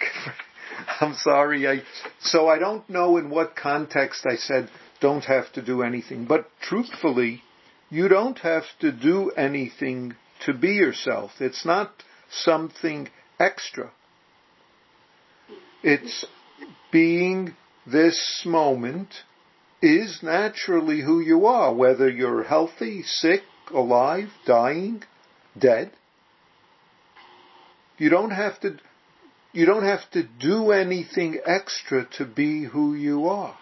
I'm 1.02 1.14
sorry. 1.14 1.68
I, 1.68 1.82
so 2.20 2.48
I 2.48 2.58
don't 2.58 2.88
know 2.90 3.18
in 3.18 3.30
what 3.30 3.56
context 3.56 4.26
I 4.26 4.36
said 4.36 4.70
don't 5.00 5.26
have 5.26 5.52
to 5.54 5.62
do 5.62 5.84
anything. 5.84 6.26
But 6.26 6.50
truthfully, 6.62 7.44
you 7.90 8.08
don't 8.08 8.40
have 8.40 8.64
to 8.80 8.92
do 8.92 9.32
anything 9.32 10.16
to 10.46 10.54
be 10.54 10.70
yourself. 10.70 11.32
It's 11.40 11.66
not 11.66 11.92
something 12.32 13.10
extra. 13.40 13.92
It's 15.82 16.26
being 16.92 17.56
this 17.86 18.44
moment 18.46 19.10
is 19.82 20.20
naturally 20.24 21.02
who 21.02 21.20
you 21.20 21.46
are, 21.46 21.74
whether 21.74 22.10
you're 22.10 22.44
healthy, 22.44 23.04
sick, 23.04 23.42
alive, 23.74 24.30
dying, 24.46 25.04
dead. 25.58 25.92
You 27.98 28.10
don't 28.10 28.32
have 28.32 28.60
to, 28.62 28.78
you 29.52 29.66
don't 29.66 29.84
have 29.84 30.10
to 30.12 30.24
do 30.24 30.72
anything 30.72 31.40
extra 31.46 32.08
to 32.18 32.26
be 32.26 32.64
who 32.64 32.94
you 32.96 33.28
are. 33.28 33.58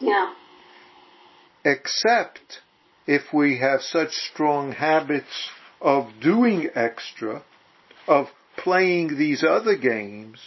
Yeah. 0.00 0.34
Except 1.64 2.58
if 3.06 3.32
we 3.32 3.58
have 3.58 3.80
such 3.80 4.10
strong 4.10 4.72
habits 4.72 5.50
of 5.80 6.08
doing 6.20 6.68
extra, 6.74 7.44
of 8.06 8.26
playing 8.56 9.16
these 9.18 9.44
other 9.44 9.76
games, 9.76 10.38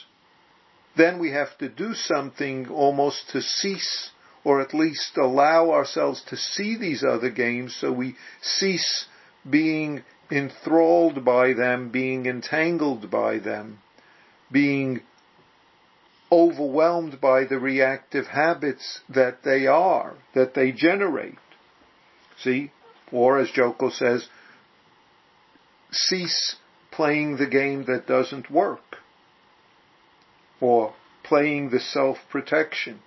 then 0.96 1.20
we 1.20 1.32
have 1.32 1.58
to 1.58 1.70
do 1.70 1.94
something 1.94 2.70
almost 2.70 3.30
to 3.30 3.42
cease 3.42 4.12
or 4.44 4.62
at 4.62 4.74
least 4.74 5.18
allow 5.18 5.72
ourselves 5.72 6.22
to 6.30 6.38
see 6.38 6.78
these 6.78 7.04
other 7.04 7.32
games 7.32 7.76
so 7.76 7.92
we 7.92 8.16
cease 8.42 9.06
being 9.50 10.04
enthralled 10.32 11.26
by 11.26 11.54
them, 11.54 11.90
being 11.90 12.26
entangled 12.26 13.10
by 13.10 13.40
them, 13.40 13.80
being 14.52 15.02
overwhelmed 16.32 17.20
by 17.20 17.46
the 17.46 17.60
reactive 17.60 18.28
habits 18.28 19.02
that 19.10 19.44
they 19.44 19.68
are, 19.68 20.16
that 20.34 20.54
they 20.54 20.72
generate. 20.72 21.36
See? 22.40 22.72
Or 23.12 23.40
as 23.40 23.50
Joko 23.52 23.90
says, 23.90 24.28
cease 25.92 26.56
playing 26.96 27.38
the 27.38 27.48
game 27.48 27.86
that 27.86 28.08
doesn't 28.08 28.50
work. 28.50 28.98
Or 30.62 30.94
playing 31.24 31.70
the 31.70 31.80
self-protection. 31.80 33.00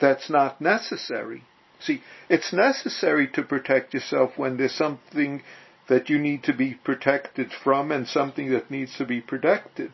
That's 0.00 0.30
not 0.30 0.60
necessary. 0.60 1.42
See, 1.80 2.02
it's 2.28 2.52
necessary 2.52 3.28
to 3.34 3.42
protect 3.42 3.94
yourself 3.94 4.32
when 4.36 4.56
there's 4.56 4.74
something 4.74 5.42
that 5.88 6.08
you 6.08 6.18
need 6.18 6.42
to 6.44 6.52
be 6.52 6.74
protected 6.74 7.50
from 7.62 7.92
and 7.92 8.06
something 8.06 8.50
that 8.50 8.70
needs 8.70 8.96
to 8.98 9.04
be 9.04 9.20
protected. 9.20 9.92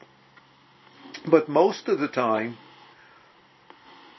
But 1.31 1.49
most 1.49 1.89
of 1.89 2.01
the 2.01 2.09
time, 2.09 2.57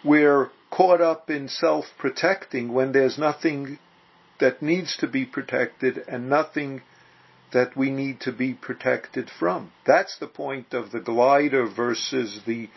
we're 0.03 0.51
caught 0.69 1.01
up 1.01 1.29
in 1.29 1.47
self-protecting 1.47 2.71
when 2.71 2.91
there's 2.91 3.17
nothing 3.17 3.79
that 4.39 4.61
needs 4.61 4.97
to 4.97 5.07
be 5.07 5.25
protected 5.25 6.03
and 6.07 6.29
nothing 6.29 6.81
that 7.53 7.77
we 7.77 7.89
need 7.89 8.19
to 8.21 8.31
be 8.31 8.53
protected 8.53 9.29
from. 9.39 9.71
That's 9.85 10.17
the 10.19 10.27
point 10.27 10.73
of 10.73 10.91
the 10.91 10.99
glider 10.99 11.67
versus 11.67 12.41
the 12.45 12.69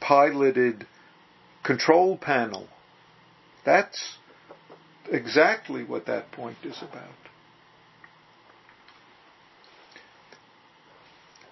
piloted 0.00 0.86
control 1.64 2.16
panel. 2.16 2.68
That's 3.64 4.18
exactly 5.10 5.84
what 5.84 6.06
that 6.06 6.32
point 6.32 6.58
is 6.62 6.78
about. 6.80 7.10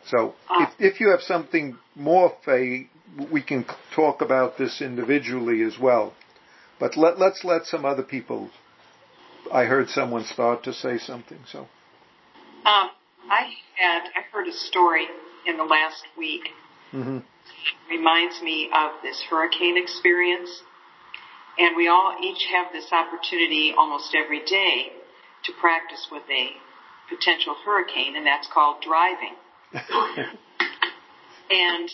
So 0.06 0.34
ah. 0.48 0.72
if, 0.78 0.94
if 0.94 1.00
you 1.00 1.10
have 1.10 1.20
something 1.22 1.76
more, 1.96 2.32
Faye, 2.44 2.88
we 3.32 3.42
can 3.42 3.66
talk 3.94 4.20
about 4.20 4.56
this 4.56 4.80
individually 4.80 5.62
as 5.62 5.76
well. 5.78 6.14
But 6.78 6.96
let, 6.96 7.18
let's 7.18 7.42
let 7.42 7.66
some 7.66 7.84
other 7.84 8.04
people. 8.04 8.50
I 9.52 9.64
heard 9.64 9.88
someone 9.88 10.24
start 10.24 10.62
to 10.64 10.72
say 10.72 10.98
something. 10.98 11.38
So. 11.50 11.66
Um, 12.64 12.90
I 13.28 13.52
had 13.76 14.02
I 14.14 14.22
heard 14.32 14.48
a 14.48 14.52
story 14.52 15.06
in 15.46 15.56
the 15.56 15.64
last 15.64 16.04
week. 16.16 16.48
Mm-hmm. 16.92 17.18
Reminds 17.90 18.40
me 18.42 18.70
of 18.74 18.92
this 19.02 19.22
hurricane 19.28 19.76
experience, 19.76 20.50
and 21.58 21.76
we 21.76 21.88
all 21.88 22.16
each 22.22 22.46
have 22.52 22.72
this 22.72 22.92
opportunity 22.92 23.74
almost 23.76 24.14
every 24.14 24.44
day 24.44 24.92
to 25.44 25.52
practice 25.60 26.06
with 26.10 26.22
a 26.30 26.50
potential 27.08 27.54
hurricane, 27.64 28.16
and 28.16 28.26
that's 28.26 28.48
called 28.52 28.82
driving. 28.82 29.34
and 31.50 31.90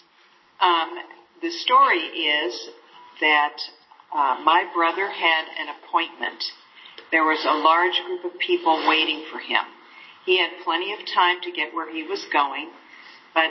um, 0.60 0.90
the 1.42 1.50
story 1.50 1.98
is 1.98 2.68
that 3.20 3.56
uh, 4.14 4.40
my 4.44 4.70
brother 4.74 5.08
had 5.08 5.44
an 5.58 5.74
appointment. 5.80 6.44
There 7.10 7.24
was 7.24 7.44
a 7.44 7.52
large 7.52 8.00
group 8.06 8.24
of 8.24 8.38
people 8.38 8.86
waiting 8.88 9.24
for 9.30 9.38
him. 9.38 9.64
He 10.24 10.38
had 10.38 10.50
plenty 10.64 10.92
of 10.92 11.00
time 11.14 11.40
to 11.42 11.50
get 11.50 11.74
where 11.74 11.92
he 11.92 12.04
was 12.04 12.24
going, 12.32 12.70
but 13.34 13.50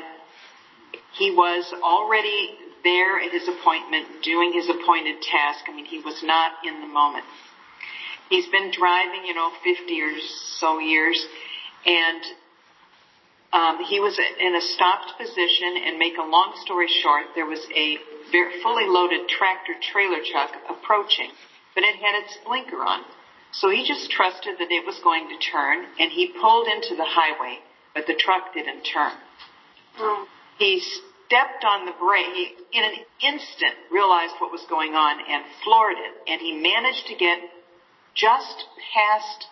he 1.13 1.31
was 1.31 1.73
already 1.83 2.57
there 2.83 3.19
at 3.19 3.31
his 3.31 3.47
appointment 3.47 4.23
doing 4.23 4.53
his 4.53 4.69
appointed 4.69 5.21
task. 5.21 5.65
I 5.67 5.75
mean, 5.75 5.85
he 5.85 5.99
was 5.99 6.21
not 6.23 6.51
in 6.65 6.81
the 6.81 6.87
moment. 6.87 7.25
He's 8.29 8.47
been 8.47 8.71
driving, 8.71 9.25
you 9.25 9.33
know, 9.33 9.51
50 9.63 10.01
or 10.01 10.11
so 10.59 10.79
years, 10.79 11.25
and 11.85 12.23
um, 13.51 13.83
he 13.83 13.99
was 13.99 14.17
in 14.17 14.55
a 14.55 14.61
stopped 14.61 15.19
position, 15.19 15.75
and 15.85 15.97
make 15.99 16.17
a 16.17 16.23
long 16.23 16.53
story 16.63 16.87
short, 16.87 17.25
there 17.35 17.45
was 17.45 17.59
a 17.75 17.97
very 18.31 18.61
fully 18.61 18.85
loaded 18.87 19.27
tractor 19.27 19.73
trailer 19.91 20.19
truck 20.23 20.51
approaching, 20.69 21.29
but 21.75 21.83
it 21.83 21.95
had 21.95 22.23
its 22.23 22.37
blinker 22.45 22.81
on. 22.81 23.03
So 23.51 23.69
he 23.69 23.85
just 23.85 24.09
trusted 24.11 24.55
that 24.59 24.71
it 24.71 24.85
was 24.85 24.99
going 25.03 25.27
to 25.29 25.37
turn, 25.51 25.85
and 25.99 26.11
he 26.11 26.33
pulled 26.39 26.67
into 26.67 26.95
the 26.95 27.05
highway, 27.05 27.59
but 27.93 28.07
the 28.07 28.15
truck 28.15 28.53
didn't 28.53 28.83
turn. 28.83 29.11
Oh. 29.99 30.25
He 30.57 30.79
stepped 30.79 31.65
on 31.65 31.85
the 31.85 31.91
brake. 31.99 32.31
He, 32.33 32.55
in 32.71 32.83
an 32.83 32.95
instant, 33.21 33.75
realized 33.91 34.33
what 34.39 34.51
was 34.51 34.63
going 34.69 34.95
on 34.95 35.19
and 35.19 35.43
floored 35.63 35.97
it, 35.97 36.31
and 36.31 36.39
he 36.39 36.53
managed 36.53 37.07
to 37.07 37.15
get 37.15 37.39
just 38.15 38.65
past 38.93 39.47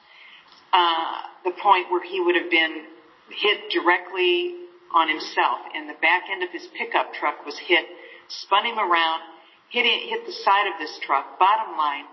uh, 0.72 1.22
the 1.44 1.52
point 1.62 1.92
where 1.92 2.04
he 2.04 2.22
would 2.22 2.36
have 2.36 2.50
been 2.50 2.86
hit 3.30 3.70
directly 3.72 4.56
on 4.94 5.08
himself, 5.08 5.60
and 5.76 5.90
the 5.90 6.00
back 6.02 6.24
end 6.32 6.44
of 6.44 6.50
his 6.50 6.68
pickup 6.78 7.14
truck 7.14 7.46
was 7.46 7.58
hit, 7.58 7.86
spun 8.28 8.66
him 8.66 8.80
around, 8.80 9.22
hit 9.70 9.86
hit 9.86 10.26
the 10.26 10.32
side 10.32 10.68
of 10.68 10.80
this 10.80 11.00
truck. 11.06 11.38
Bottom 11.38 11.78
line, 11.78 12.06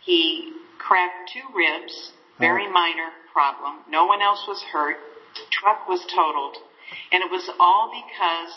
he 0.00 0.52
cracked 0.78 1.30
two 1.32 1.46
ribs, 1.54 2.12
very 2.38 2.70
minor 2.70 3.10
problem. 3.32 3.80
No 3.88 4.06
one 4.06 4.22
else 4.22 4.44
was 4.46 4.62
hurt. 4.72 4.96
Truck 5.50 5.88
was 5.88 6.04
totaled, 6.14 6.56
and 7.12 7.22
it 7.22 7.30
was 7.30 7.48
all 7.58 7.90
because 7.90 8.52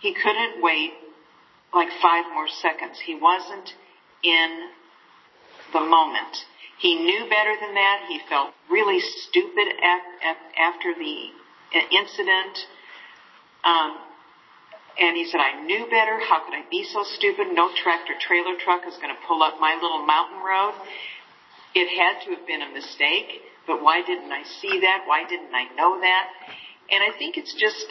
he 0.00 0.14
couldn't 0.14 0.62
wait 0.62 0.92
like 1.72 1.88
five 2.02 2.24
more 2.32 2.48
seconds. 2.48 2.98
He 3.04 3.14
wasn't 3.14 3.74
in 4.22 4.68
the 5.72 5.80
moment. 5.80 6.36
He 6.78 6.96
knew 6.96 7.28
better 7.28 7.54
than 7.60 7.74
that. 7.74 8.06
He 8.08 8.20
felt 8.28 8.54
really 8.70 9.00
stupid 9.00 9.68
at, 9.68 10.02
at, 10.24 10.36
after 10.58 10.94
the 10.94 11.30
incident. 11.94 12.58
Um, 13.62 13.98
and 14.98 15.16
he 15.16 15.26
said, 15.26 15.40
I 15.40 15.62
knew 15.62 15.86
better. 15.90 16.18
How 16.18 16.44
could 16.44 16.54
I 16.54 16.64
be 16.70 16.84
so 16.84 17.04
stupid? 17.04 17.48
No 17.52 17.70
tractor 17.74 18.14
trailer 18.18 18.56
truck 18.58 18.82
is 18.88 18.96
going 18.96 19.14
to 19.14 19.20
pull 19.28 19.42
up 19.42 19.60
my 19.60 19.74
little 19.74 20.04
mountain 20.04 20.40
road. 20.44 20.74
It 21.74 21.88
had 21.96 22.24
to 22.24 22.36
have 22.36 22.46
been 22.46 22.62
a 22.62 22.72
mistake, 22.72 23.42
but 23.66 23.82
why 23.82 24.02
didn't 24.02 24.32
I 24.32 24.42
see 24.60 24.80
that? 24.80 25.04
Why 25.06 25.24
didn't 25.28 25.54
I 25.54 25.64
know 25.76 26.00
that? 26.00 26.26
And 26.90 27.02
I 27.02 27.16
think 27.16 27.36
it's 27.36 27.54
just 27.54 27.86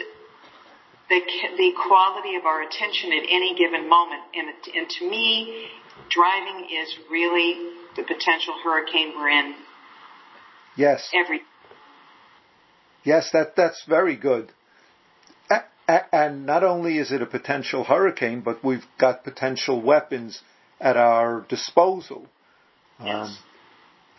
the, 1.10 1.20
the 1.58 1.72
quality 1.88 2.36
of 2.36 2.46
our 2.46 2.62
attention 2.62 3.12
at 3.14 3.24
any 3.24 3.56
given 3.58 3.90
moment. 3.90 4.22
And, 4.36 4.50
and 4.76 4.90
to 4.90 5.10
me, 5.10 5.68
driving 6.10 6.68
is 6.70 6.96
really 7.10 7.72
the 7.96 8.04
potential 8.04 8.54
hurricane 8.64 9.14
we're 9.16 9.30
in. 9.30 9.56
Yes. 10.76 11.10
Every. 11.14 11.42
Yes, 13.04 13.30
that 13.32 13.56
that's 13.56 13.84
very 13.88 14.16
good. 14.16 14.52
And 16.12 16.46
not 16.46 16.64
only 16.64 17.00
is 17.00 17.12
it 17.12 17.24
a 17.24 17.26
potential 17.26 17.84
hurricane, 17.84 18.42
but 18.42 18.64
we've 18.64 18.86
got 19.00 19.24
potential 19.24 19.82
weapons 19.82 20.44
at 20.80 20.98
our 20.98 21.44
disposal. 21.50 22.28
Yes. 23.04 23.28
Um, 23.28 23.38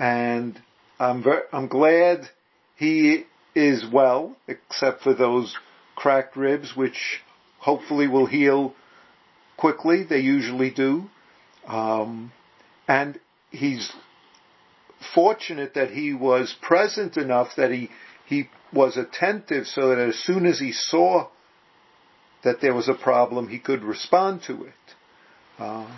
and 0.00 0.60
I'm 0.98 1.22
I'm 1.52 1.68
glad 1.68 2.28
he 2.76 3.26
is 3.54 3.84
well, 3.92 4.34
except 4.48 5.02
for 5.02 5.12
those 5.12 5.56
cracked 5.94 6.36
ribs, 6.36 6.74
which 6.74 7.20
hopefully 7.58 8.08
will 8.08 8.26
heal 8.26 8.74
quickly. 9.58 10.04
They 10.08 10.20
usually 10.20 10.70
do. 10.70 11.04
Um, 11.66 12.32
and 12.88 13.20
he's 13.50 13.92
fortunate 15.14 15.74
that 15.74 15.90
he 15.90 16.14
was 16.14 16.56
present 16.62 17.18
enough 17.18 17.48
that 17.56 17.70
he 17.70 17.90
he 18.26 18.48
was 18.72 18.96
attentive 18.96 19.66
so 19.66 19.88
that 19.88 19.98
as 19.98 20.16
soon 20.16 20.46
as 20.46 20.58
he 20.58 20.72
saw 20.72 21.28
that 22.42 22.62
there 22.62 22.72
was 22.72 22.88
a 22.88 22.94
problem, 22.94 23.48
he 23.48 23.58
could 23.58 23.82
respond 23.82 24.42
to 24.46 24.64
it. 24.64 24.72
Uh, 25.58 25.90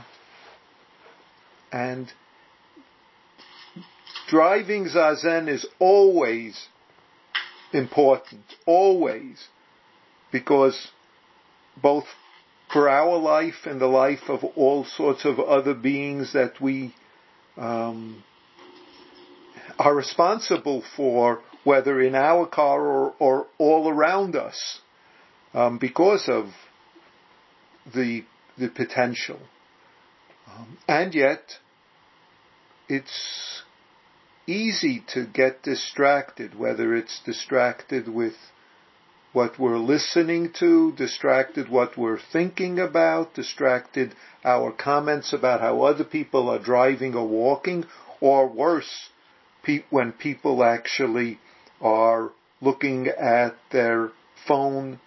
and 1.70 2.12
driving 4.32 4.86
zazen 4.86 5.46
is 5.46 5.66
always 5.78 6.68
important, 7.74 8.42
always, 8.64 9.46
because 10.32 10.88
both 11.82 12.06
for 12.72 12.88
our 12.88 13.18
life 13.18 13.66
and 13.66 13.78
the 13.78 13.86
life 13.86 14.30
of 14.30 14.42
all 14.56 14.86
sorts 14.86 15.26
of 15.26 15.38
other 15.38 15.74
beings 15.74 16.32
that 16.32 16.58
we 16.62 16.94
um, 17.58 18.24
are 19.78 19.94
responsible 19.94 20.82
for, 20.96 21.40
whether 21.64 22.00
in 22.00 22.14
our 22.14 22.46
car 22.46 22.80
or, 22.80 23.14
or 23.18 23.46
all 23.58 23.86
around 23.86 24.34
us, 24.34 24.80
um, 25.52 25.76
because 25.76 26.26
of 26.26 26.46
the 27.94 28.24
the 28.58 28.68
potential. 28.68 29.40
Um, 30.46 30.78
and 30.88 31.14
yet, 31.14 31.42
it's 32.88 33.62
easy 34.46 35.04
to 35.14 35.26
get 35.26 35.62
distracted, 35.62 36.58
whether 36.58 36.94
it's 36.94 37.20
distracted 37.24 38.08
with 38.08 38.34
what 39.32 39.58
we're 39.58 39.78
listening 39.78 40.52
to, 40.58 40.92
distracted 40.92 41.68
what 41.68 41.96
we're 41.96 42.20
thinking 42.32 42.78
about, 42.78 43.34
distracted 43.34 44.14
our 44.44 44.70
comments 44.72 45.32
about 45.32 45.60
how 45.60 45.82
other 45.82 46.04
people 46.04 46.50
are 46.50 46.58
driving 46.58 47.14
or 47.14 47.26
walking, 47.26 47.84
or 48.20 48.46
worse, 48.46 49.08
pe- 49.62 49.84
when 49.90 50.12
people 50.12 50.62
actually 50.62 51.38
are 51.80 52.30
looking 52.60 53.08
at 53.08 53.54
their 53.70 54.10
phone, 54.46 55.00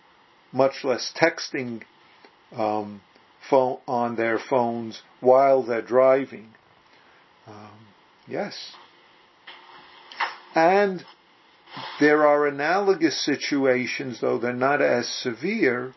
much 0.52 0.84
less 0.84 1.14
texting 1.16 1.84
um, 2.56 3.02
phone, 3.50 3.78
on 3.88 4.16
their 4.16 4.40
phones 4.40 5.02
while 5.20 5.62
they're 5.64 5.82
driving. 5.82 6.50
Um, 7.48 7.88
yes. 8.28 8.74
And 10.56 11.04
there 12.00 12.26
are 12.26 12.48
analogous 12.48 13.24
situations, 13.24 14.22
though 14.22 14.40
they're 14.40 14.54
not 14.54 14.82
as 14.82 15.08
severe, 15.08 15.94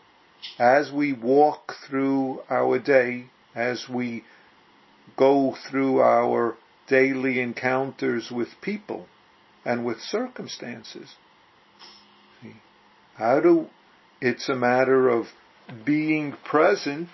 as 0.59 0.91
we 0.91 1.13
walk 1.13 1.73
through 1.87 2.41
our 2.49 2.77
day, 2.77 3.27
as 3.55 3.87
we 3.89 4.25
go 5.17 5.55
through 5.69 6.01
our 6.01 6.57
daily 6.87 7.39
encounters 7.39 8.29
with 8.29 8.49
people 8.61 9.07
and 9.63 9.85
with 9.85 9.99
circumstances. 10.01 11.15
How 13.15 13.39
do, 13.39 13.67
it's 14.21 14.49
a 14.49 14.55
matter 14.55 15.09
of 15.09 15.27
being 15.85 16.35
present, 16.43 17.09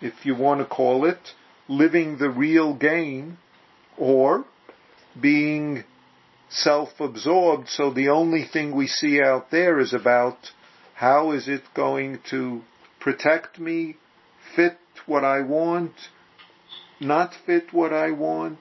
if 0.00 0.24
you 0.24 0.34
want 0.34 0.60
to 0.60 0.66
call 0.66 1.04
it, 1.04 1.34
living 1.68 2.18
the 2.18 2.30
real 2.30 2.74
game, 2.74 3.38
or 3.96 4.44
being 5.20 5.84
self-absorbed, 6.50 7.68
so 7.68 7.92
the 7.92 8.08
only 8.08 8.44
thing 8.44 8.74
we 8.74 8.86
see 8.86 9.20
out 9.20 9.50
there 9.50 9.78
is 9.78 9.92
about 9.92 10.38
how 10.94 11.32
is 11.32 11.46
it 11.48 11.62
going 11.74 12.18
to 12.30 12.62
protect 13.00 13.58
me, 13.58 13.96
fit 14.56 14.78
what 15.06 15.24
I 15.24 15.42
want, 15.42 15.92
not 17.00 17.32
fit 17.46 17.72
what 17.72 17.92
I 17.92 18.10
want, 18.10 18.58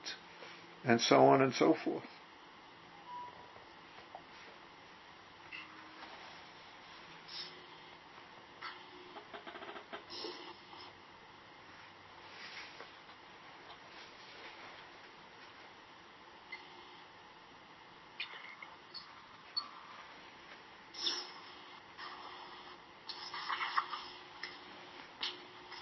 and 0.86 1.02
so 1.02 1.26
on 1.26 1.42
and 1.42 1.54
so 1.54 1.76
forth. 1.84 2.04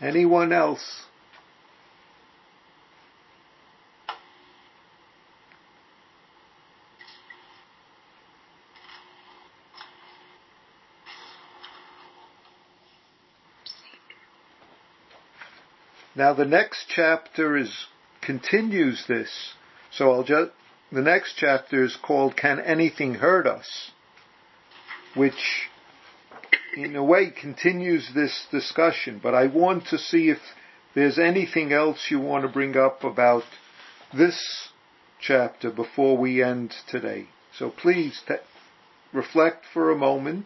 Anyone 0.02 0.52
else? 0.52 1.04
Now 16.16 16.34
the 16.34 16.46
next 16.46 16.86
chapter 16.88 17.58
is 17.58 17.88
continues 18.22 19.06
this. 19.08 19.54
So 19.92 20.12
I'll 20.12 20.24
just 20.24 20.52
the 20.92 21.02
next 21.02 21.36
chapter 21.38 21.84
is 21.84 21.98
called 22.02 22.38
Can 22.38 22.60
Anything 22.60 23.16
Hurt 23.16 23.46
Us? 23.46 23.92
Which 25.14 25.70
in 26.76 26.96
a 26.96 27.04
way 27.04 27.30
continues 27.30 28.10
this 28.14 28.46
discussion, 28.52 29.20
but 29.22 29.34
I 29.34 29.48
want 29.48 29.88
to 29.88 29.98
see 29.98 30.30
if 30.30 30.40
there's 30.94 31.18
anything 31.18 31.72
else 31.72 32.08
you 32.10 32.20
want 32.20 32.44
to 32.46 32.52
bring 32.52 32.78
up 32.78 33.04
about 33.04 33.44
this 34.14 34.70
chapter 35.20 35.72
before 35.72 36.18
we 36.18 36.44
end 36.44 36.74
today. 36.90 37.28
So 37.58 37.70
please 37.70 38.22
reflect 39.14 39.66
for 39.74 39.92
a 39.92 39.98
moment. 39.98 40.46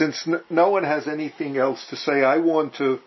Since 0.00 0.26
no 0.48 0.70
one 0.70 0.84
has 0.84 1.06
anything 1.06 1.58
else 1.58 1.84
to 1.90 1.96
say, 1.96 2.24
I 2.24 2.38
want 2.38 2.76
to 2.76 3.00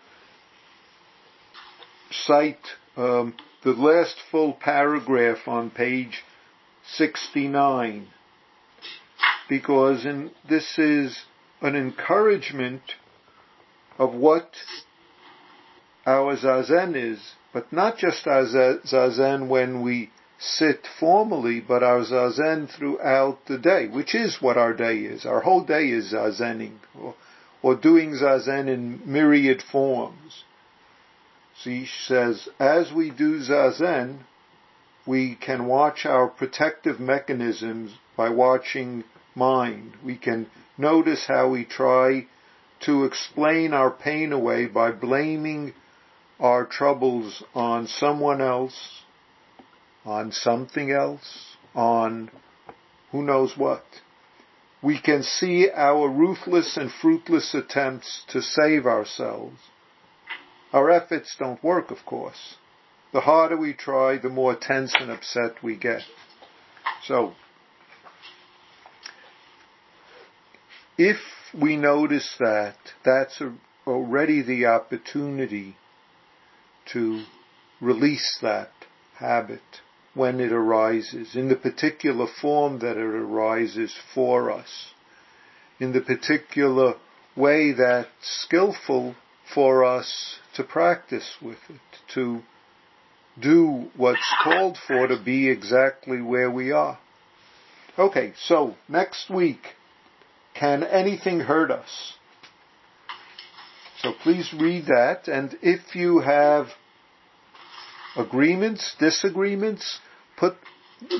cite 2.12 2.64
um, 2.96 3.34
the 3.64 3.72
last 3.72 4.14
full 4.30 4.52
paragraph 4.52 5.48
on 5.48 5.70
page 5.70 6.22
69 6.92 8.06
because 9.48 10.06
in, 10.06 10.30
this 10.48 10.78
is 10.78 11.18
an 11.60 11.74
encouragement 11.74 12.82
of 13.98 14.14
what 14.14 14.52
our 16.06 16.36
zazen 16.36 16.94
is, 16.94 17.18
but 17.52 17.72
not 17.72 17.98
just 17.98 18.24
our 18.28 18.44
zazen 18.44 19.48
when 19.48 19.82
we 19.82 20.10
sit 20.38 20.86
formally, 20.98 21.60
but 21.60 21.82
our 21.82 22.00
zazen 22.00 22.68
throughout 22.68 23.46
the 23.46 23.58
day, 23.58 23.88
which 23.88 24.14
is 24.14 24.40
what 24.40 24.56
our 24.56 24.72
day 24.72 24.98
is. 24.98 25.24
Our 25.24 25.40
whole 25.40 25.64
day 25.64 25.88
is 25.88 26.12
zazening, 26.12 26.78
or, 27.00 27.14
or 27.62 27.74
doing 27.74 28.12
zazen 28.12 28.68
in 28.68 29.00
myriad 29.04 29.62
forms. 29.62 30.44
She 31.62 31.86
says, 32.06 32.48
as 32.58 32.92
we 32.92 33.10
do 33.10 33.40
zazen, 33.40 34.20
we 35.06 35.36
can 35.36 35.66
watch 35.66 36.04
our 36.04 36.28
protective 36.28 36.98
mechanisms 36.98 37.92
by 38.16 38.30
watching 38.30 39.04
mind. 39.34 39.92
We 40.04 40.16
can 40.16 40.48
notice 40.76 41.26
how 41.26 41.48
we 41.48 41.64
try 41.64 42.26
to 42.80 43.04
explain 43.04 43.72
our 43.72 43.90
pain 43.90 44.32
away 44.32 44.66
by 44.66 44.90
blaming 44.90 45.74
our 46.40 46.66
troubles 46.66 47.42
on 47.54 47.86
someone 47.86 48.40
else, 48.40 49.03
on 50.04 50.32
something 50.32 50.90
else, 50.90 51.56
on 51.74 52.30
who 53.10 53.22
knows 53.22 53.56
what. 53.56 53.84
We 54.82 55.00
can 55.00 55.22
see 55.22 55.70
our 55.74 56.08
ruthless 56.08 56.76
and 56.76 56.90
fruitless 56.92 57.54
attempts 57.54 58.22
to 58.28 58.42
save 58.42 58.86
ourselves. 58.86 59.58
Our 60.72 60.90
efforts 60.90 61.36
don't 61.38 61.62
work, 61.62 61.90
of 61.90 62.04
course. 62.04 62.56
The 63.12 63.20
harder 63.20 63.56
we 63.56 63.72
try, 63.72 64.18
the 64.18 64.28
more 64.28 64.56
tense 64.56 64.92
and 64.98 65.10
upset 65.10 65.62
we 65.62 65.76
get. 65.76 66.02
So, 67.04 67.34
if 70.98 71.18
we 71.58 71.76
notice 71.76 72.34
that, 72.40 72.76
that's 73.04 73.40
already 73.86 74.42
the 74.42 74.66
opportunity 74.66 75.76
to 76.92 77.24
release 77.80 78.38
that 78.42 78.70
habit 79.14 79.62
when 80.14 80.40
it 80.40 80.52
arises, 80.52 81.34
in 81.34 81.48
the 81.48 81.56
particular 81.56 82.26
form 82.40 82.78
that 82.78 82.96
it 82.96 83.00
arises 83.00 83.94
for 84.14 84.50
us, 84.50 84.92
in 85.80 85.92
the 85.92 86.00
particular 86.00 86.94
way 87.36 87.72
that's 87.72 88.08
skillful 88.22 89.14
for 89.52 89.84
us 89.84 90.38
to 90.54 90.62
practice 90.62 91.36
with 91.42 91.58
it, 91.68 91.80
to 92.14 92.40
do 93.40 93.90
what's 93.96 94.32
called 94.42 94.78
for 94.86 95.08
to 95.08 95.20
be 95.22 95.48
exactly 95.48 96.22
where 96.22 96.50
we 96.50 96.70
are. 96.70 96.98
Okay, 97.98 98.32
so 98.36 98.76
next 98.88 99.28
week, 99.28 99.60
can 100.54 100.84
anything 100.84 101.40
hurt 101.40 101.70
us? 101.70 102.14
So 103.98 104.12
please 104.22 104.52
read 104.52 104.86
that, 104.86 105.26
and 105.26 105.56
if 105.62 105.96
you 105.96 106.20
have 106.20 106.68
agreements, 108.16 108.94
disagreements, 108.98 109.98
put, 110.36 110.56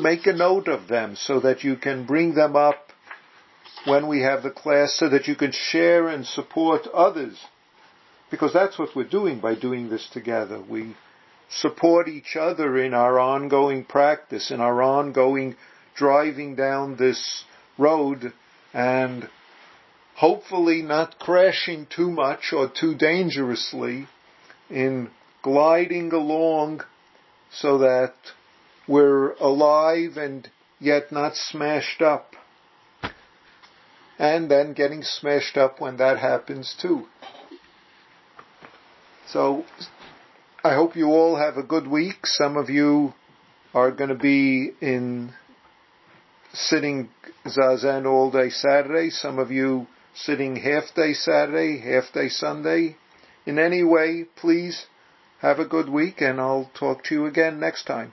make 0.01 0.27
a 0.27 0.33
note 0.33 0.69
of 0.69 0.89
them 0.89 1.17
so 1.17 1.41
that 1.41 1.65
you 1.65 1.77
can 1.77 2.07
bring 2.07 2.35
them 2.35 2.57
up 2.57 2.91
when 3.85 4.07
we 4.07 4.21
have 4.21 4.43
the 4.43 4.51
class 4.51 4.97
so 4.99 5.09
that 5.09 5.29
you 5.29 5.35
can 5.35 5.53
share 5.53 6.09
and 6.09 6.27
support 6.27 6.87
others. 6.93 7.39
Because 8.31 8.53
that's 8.53 8.79
what 8.79 8.97
we're 8.97 9.05
doing 9.05 9.41
by 9.41 9.55
doing 9.55 9.91
this 9.91 10.09
together. 10.13 10.61
We 10.61 10.97
support 11.49 12.09
each 12.09 12.37
other 12.37 12.79
in 12.79 12.95
our 12.95 13.19
ongoing 13.19 13.85
practice, 13.85 14.51
in 14.51 14.61
our 14.61 14.83
ongoing 14.83 15.57
driving 15.95 16.57
down 16.57 16.97
this 16.97 17.45
road 17.79 18.33
and 18.73 19.29
hopefully 20.17 20.83
not 20.83 21.19
crashing 21.19 21.87
too 21.95 22.11
much 22.11 22.53
or 22.53 22.69
too 22.69 22.95
dangerously 22.95 24.09
in 24.71 25.11
gliding 25.43 26.13
along 26.13 26.83
so 27.53 27.79
that 27.79 28.15
we're 28.87 29.33
alive 29.35 30.17
and 30.17 30.49
yet 30.79 31.11
not 31.11 31.37
smashed 31.37 32.03
up. 32.03 32.35
And 34.19 34.51
then 34.51 34.75
getting 34.75 35.03
smashed 35.03 35.57
up 35.57 35.81
when 35.81 35.97
that 35.97 36.19
happens 36.19 36.75
too. 36.81 37.07
So 39.27 39.65
I 40.63 40.75
hope 40.75 40.97
you 40.97 41.09
all 41.09 41.37
have 41.37 41.57
a 41.57 41.63
good 41.63 41.87
week. 41.87 42.27
Some 42.27 42.57
of 42.57 42.71
you 42.71 43.15
are 43.73 43.91
going 43.91 44.11
to 44.11 44.15
be 44.15 44.73
in 44.81 45.33
sitting 46.53 47.09
zazen 47.45 48.07
all 48.07 48.31
day 48.31 48.51
Saturday. 48.51 49.11
Some 49.11 49.39
of 49.39 49.51
you 49.51 49.89
sitting 50.15 50.57
half 50.57 50.95
day 50.95 51.13
Saturday, 51.13 51.81
half 51.81 52.13
day 52.13 52.29
Sunday. 52.29 52.97
In 53.47 53.59
any 53.59 53.83
way, 53.83 54.27
please 54.37 54.87
have 55.41 55.59
a 55.59 55.65
good 55.65 55.89
week 55.89 56.21
and 56.21 56.41
I'll 56.41 56.71
talk 56.79 57.03
to 57.05 57.15
you 57.15 57.27
again 57.27 57.59
next 57.59 57.85
time. 57.85 58.13